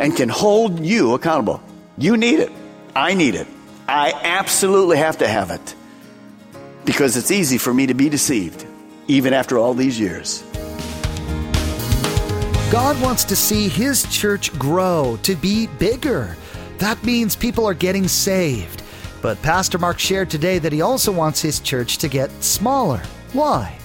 and 0.00 0.16
can 0.16 0.28
hold 0.28 0.84
you 0.84 1.14
accountable? 1.14 1.62
You 1.96 2.16
need 2.16 2.40
it. 2.40 2.50
I 2.96 3.14
need 3.14 3.36
it. 3.36 3.46
I 3.86 4.12
absolutely 4.24 4.96
have 4.96 5.18
to 5.18 5.28
have 5.28 5.50
it 5.50 5.74
because 6.84 7.16
it's 7.16 7.30
easy 7.30 7.58
for 7.58 7.72
me 7.72 7.86
to 7.86 7.94
be 7.94 8.08
deceived, 8.08 8.66
even 9.06 9.32
after 9.32 9.58
all 9.58 9.74
these 9.74 10.00
years. 10.00 10.42
God 12.72 13.00
wants 13.02 13.24
to 13.24 13.36
see 13.36 13.68
His 13.68 14.04
church 14.04 14.56
grow, 14.58 15.18
to 15.22 15.36
be 15.36 15.66
bigger. 15.78 16.36
That 16.78 17.02
means 17.04 17.36
people 17.36 17.66
are 17.66 17.74
getting 17.74 18.08
saved. 18.08 18.82
But 19.22 19.42
Pastor 19.42 19.76
Mark 19.76 19.98
shared 19.98 20.30
today 20.30 20.58
that 20.60 20.72
he 20.72 20.80
also 20.80 21.12
wants 21.12 21.42
his 21.42 21.60
church 21.60 21.98
to 21.98 22.08
get 22.08 22.30
smaller. 22.42 23.02
Why? 23.34 23.76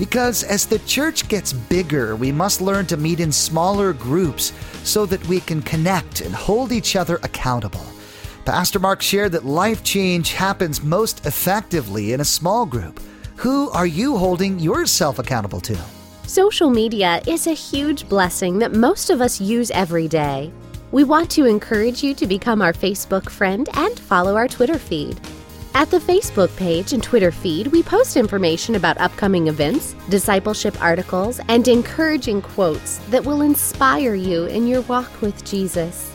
Because 0.00 0.44
as 0.44 0.64
the 0.64 0.78
church 0.78 1.28
gets 1.28 1.52
bigger, 1.52 2.16
we 2.16 2.32
must 2.32 2.62
learn 2.62 2.86
to 2.86 2.96
meet 2.96 3.20
in 3.20 3.30
smaller 3.30 3.92
groups 3.92 4.54
so 4.82 5.04
that 5.04 5.22
we 5.28 5.40
can 5.40 5.60
connect 5.60 6.22
and 6.22 6.34
hold 6.34 6.72
each 6.72 6.96
other 6.96 7.16
accountable. 7.22 7.84
Pastor 8.46 8.78
Mark 8.78 9.02
shared 9.02 9.32
that 9.32 9.44
life 9.44 9.84
change 9.84 10.32
happens 10.32 10.82
most 10.82 11.26
effectively 11.26 12.14
in 12.14 12.22
a 12.22 12.24
small 12.24 12.64
group. 12.64 12.98
Who 13.36 13.68
are 13.72 13.86
you 13.86 14.16
holding 14.16 14.58
yourself 14.58 15.18
accountable 15.18 15.60
to? 15.60 15.76
Social 16.26 16.70
media 16.70 17.20
is 17.26 17.46
a 17.46 17.52
huge 17.52 18.08
blessing 18.08 18.58
that 18.60 18.72
most 18.72 19.10
of 19.10 19.20
us 19.20 19.38
use 19.38 19.70
every 19.70 20.08
day. 20.08 20.50
We 20.92 21.04
want 21.04 21.30
to 21.32 21.44
encourage 21.44 22.02
you 22.02 22.14
to 22.14 22.26
become 22.26 22.62
our 22.62 22.72
Facebook 22.72 23.28
friend 23.28 23.68
and 23.74 24.00
follow 24.00 24.34
our 24.34 24.48
Twitter 24.48 24.78
feed. 24.78 25.20
At 25.72 25.88
the 25.88 25.98
Facebook 25.98 26.54
page 26.56 26.92
and 26.92 27.02
Twitter 27.02 27.30
feed, 27.30 27.68
we 27.68 27.82
post 27.82 28.16
information 28.16 28.74
about 28.74 28.98
upcoming 28.98 29.46
events, 29.46 29.94
discipleship 30.08 30.80
articles, 30.82 31.40
and 31.48 31.66
encouraging 31.68 32.42
quotes 32.42 32.98
that 33.08 33.24
will 33.24 33.42
inspire 33.42 34.16
you 34.16 34.46
in 34.46 34.66
your 34.66 34.80
walk 34.82 35.20
with 35.20 35.44
Jesus. 35.44 36.12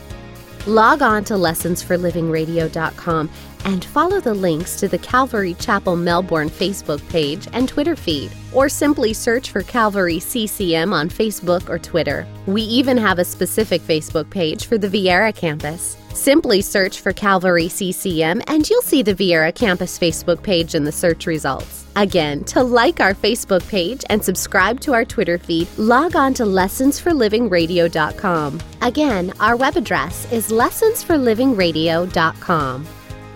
Log 0.66 1.00
on 1.00 1.24
to 1.24 1.34
lessonsforlivingradio.com 1.34 3.30
and 3.64 3.84
follow 3.86 4.20
the 4.20 4.34
links 4.34 4.78
to 4.78 4.88
the 4.88 4.98
Calvary 4.98 5.54
Chapel 5.54 5.96
Melbourne 5.96 6.50
Facebook 6.50 7.06
page 7.08 7.48
and 7.54 7.66
Twitter 7.66 7.96
feed, 7.96 8.30
or 8.52 8.68
simply 8.68 9.14
search 9.14 9.50
for 9.50 9.62
Calvary 9.62 10.18
CCM 10.20 10.92
on 10.92 11.08
Facebook 11.08 11.68
or 11.70 11.78
Twitter. 11.78 12.26
We 12.46 12.60
even 12.62 12.98
have 12.98 13.18
a 13.18 13.24
specific 13.24 13.80
Facebook 13.80 14.28
page 14.28 14.66
for 14.66 14.76
the 14.76 14.88
Viera 14.88 15.34
campus. 15.34 15.96
Simply 16.16 16.60
search 16.62 17.02
for 17.02 17.12
Calvary 17.12 17.68
CCM 17.68 18.40
and 18.46 18.70
you'll 18.70 18.80
see 18.80 19.02
the 19.02 19.14
Viera 19.14 19.54
campus 19.54 19.98
Facebook 19.98 20.42
page 20.42 20.74
in 20.74 20.82
the 20.82 20.90
search 20.90 21.26
results. 21.26 21.84
Again, 21.94 22.42
to 22.44 22.62
like 22.62 23.00
our 23.00 23.12
Facebook 23.12 23.68
page 23.68 24.02
and 24.08 24.24
subscribe 24.24 24.80
to 24.80 24.94
our 24.94 25.04
Twitter 25.04 25.36
feed, 25.36 25.68
log 25.76 26.16
on 26.16 26.32
to 26.32 26.44
lessonsforlivingradio.com. 26.44 28.60
Again, 28.80 29.30
our 29.40 29.56
web 29.56 29.76
address 29.76 30.32
is 30.32 30.48
lessonsforlivingradio.com. 30.48 32.86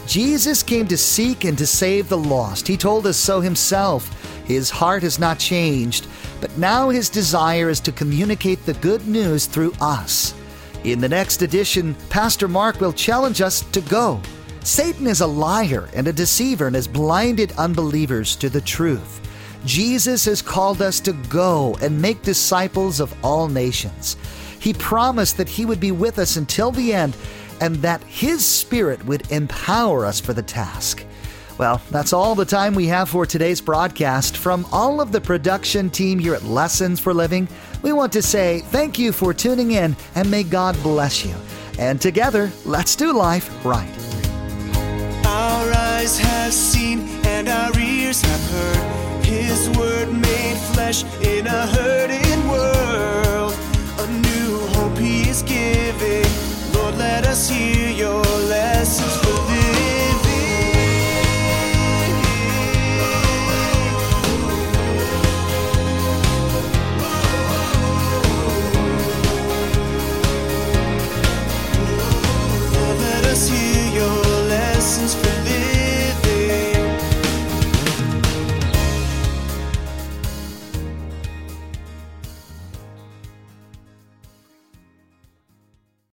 Jesus 0.07 0.63
came 0.63 0.89
to 0.89 0.97
seek 0.97 1.45
and 1.45 1.59
to 1.59 1.67
save 1.67 2.09
the 2.09 2.17
lost. 2.17 2.67
He 2.67 2.79
told 2.79 3.07
us 3.07 3.19
so 3.19 3.43
himself. 3.43 4.09
His 4.47 4.71
heart 4.71 5.03
has 5.03 5.19
not 5.19 5.39
changed, 5.39 6.07
but 6.41 6.57
now 6.57 6.89
his 6.89 7.11
desire 7.11 7.69
is 7.69 7.81
to 7.81 7.93
communicate 7.93 8.65
the 8.65 8.73
good 8.75 9.07
news 9.07 9.45
through 9.45 9.75
us. 9.83 10.33
In 10.85 10.99
the 10.99 11.09
next 11.09 11.43
edition, 11.43 11.95
Pastor 12.09 12.49
Mark 12.49 12.81
will 12.81 12.93
challenge 12.93 13.43
us 13.43 13.61
to 13.73 13.83
go. 13.83 14.21
Satan 14.65 15.07
is 15.07 15.21
a 15.21 15.27
liar 15.27 15.91
and 15.95 16.09
a 16.09 16.13
deceiver 16.13 16.67
and 16.67 16.75
has 16.75 16.89
blinded 16.89 17.53
unbelievers 17.59 18.35
to 18.37 18.49
the 18.49 18.63
truth. 18.63 19.21
Jesus 19.67 20.25
has 20.25 20.41
called 20.41 20.81
us 20.81 20.99
to 21.01 21.13
go 21.29 21.77
and 21.83 22.01
make 22.01 22.23
disciples 22.23 22.99
of 22.99 23.15
all 23.23 23.47
nations. 23.49 24.17
He 24.59 24.73
promised 24.73 25.37
that 25.37 25.51
He 25.51 25.67
would 25.67 25.81
be 25.81 25.93
with 25.93 26.19
us 26.19 26.37
until 26.37 26.71
the 26.71 26.95
end 26.95 27.15
and 27.61 27.77
that 27.77 28.03
His 28.05 28.45
Spirit 28.47 29.05
would 29.05 29.31
empower 29.31 30.07
us 30.07 30.19
for 30.19 30.33
the 30.33 30.43
task. 30.43 31.05
Well, 31.59 31.83
that's 31.91 32.15
all 32.15 32.35
the 32.35 32.47
time 32.47 32.75
we 32.75 32.87
have 32.87 33.11
for 33.11 33.27
today's 33.27 33.61
broadcast. 33.61 34.39
From 34.39 34.67
all 34.73 34.99
of 34.99 35.13
the 35.13 35.21
production 35.21 35.91
team 35.91 36.19
here 36.19 36.35
at 36.35 36.45
Lessons 36.45 36.99
for 36.99 37.13
Living, 37.13 37.49
we 37.83 37.93
want 37.93 38.13
to 38.13 38.23
say 38.23 38.61
thank 38.61 38.99
you 38.99 39.13
for 39.13 39.33
tuning 39.35 39.73
in 39.73 39.97
and 40.15 40.31
may 40.31 40.43
God 40.43 40.81
bless 40.83 41.25
you. 41.25 41.35
And 41.79 42.01
together, 42.01 42.51
let's 42.65 42.95
do 42.97 43.13
life 43.13 43.65
right. 43.65 43.91
Our 45.25 45.73
eyes 45.73 46.19
have 46.19 46.53
seen 46.53 47.09
and 47.25 47.49
our 47.49 47.79
ears 47.79 48.21
have 48.23 48.51
heard 48.51 49.25
His 49.25 49.71
word 49.71 50.13
made 50.13 50.59
flesh 50.75 51.05
in 51.23 51.47
a 51.47 51.67
hurting 51.67 52.49
world. 52.49 53.55
A 53.99 54.07
new 54.07 54.59
hope 54.75 54.99
He 54.99 55.29
is 55.29 55.43
giving. 55.43 56.27
Lord, 56.75 56.97
let 56.97 57.27
us 57.27 57.49
hear 57.49 57.81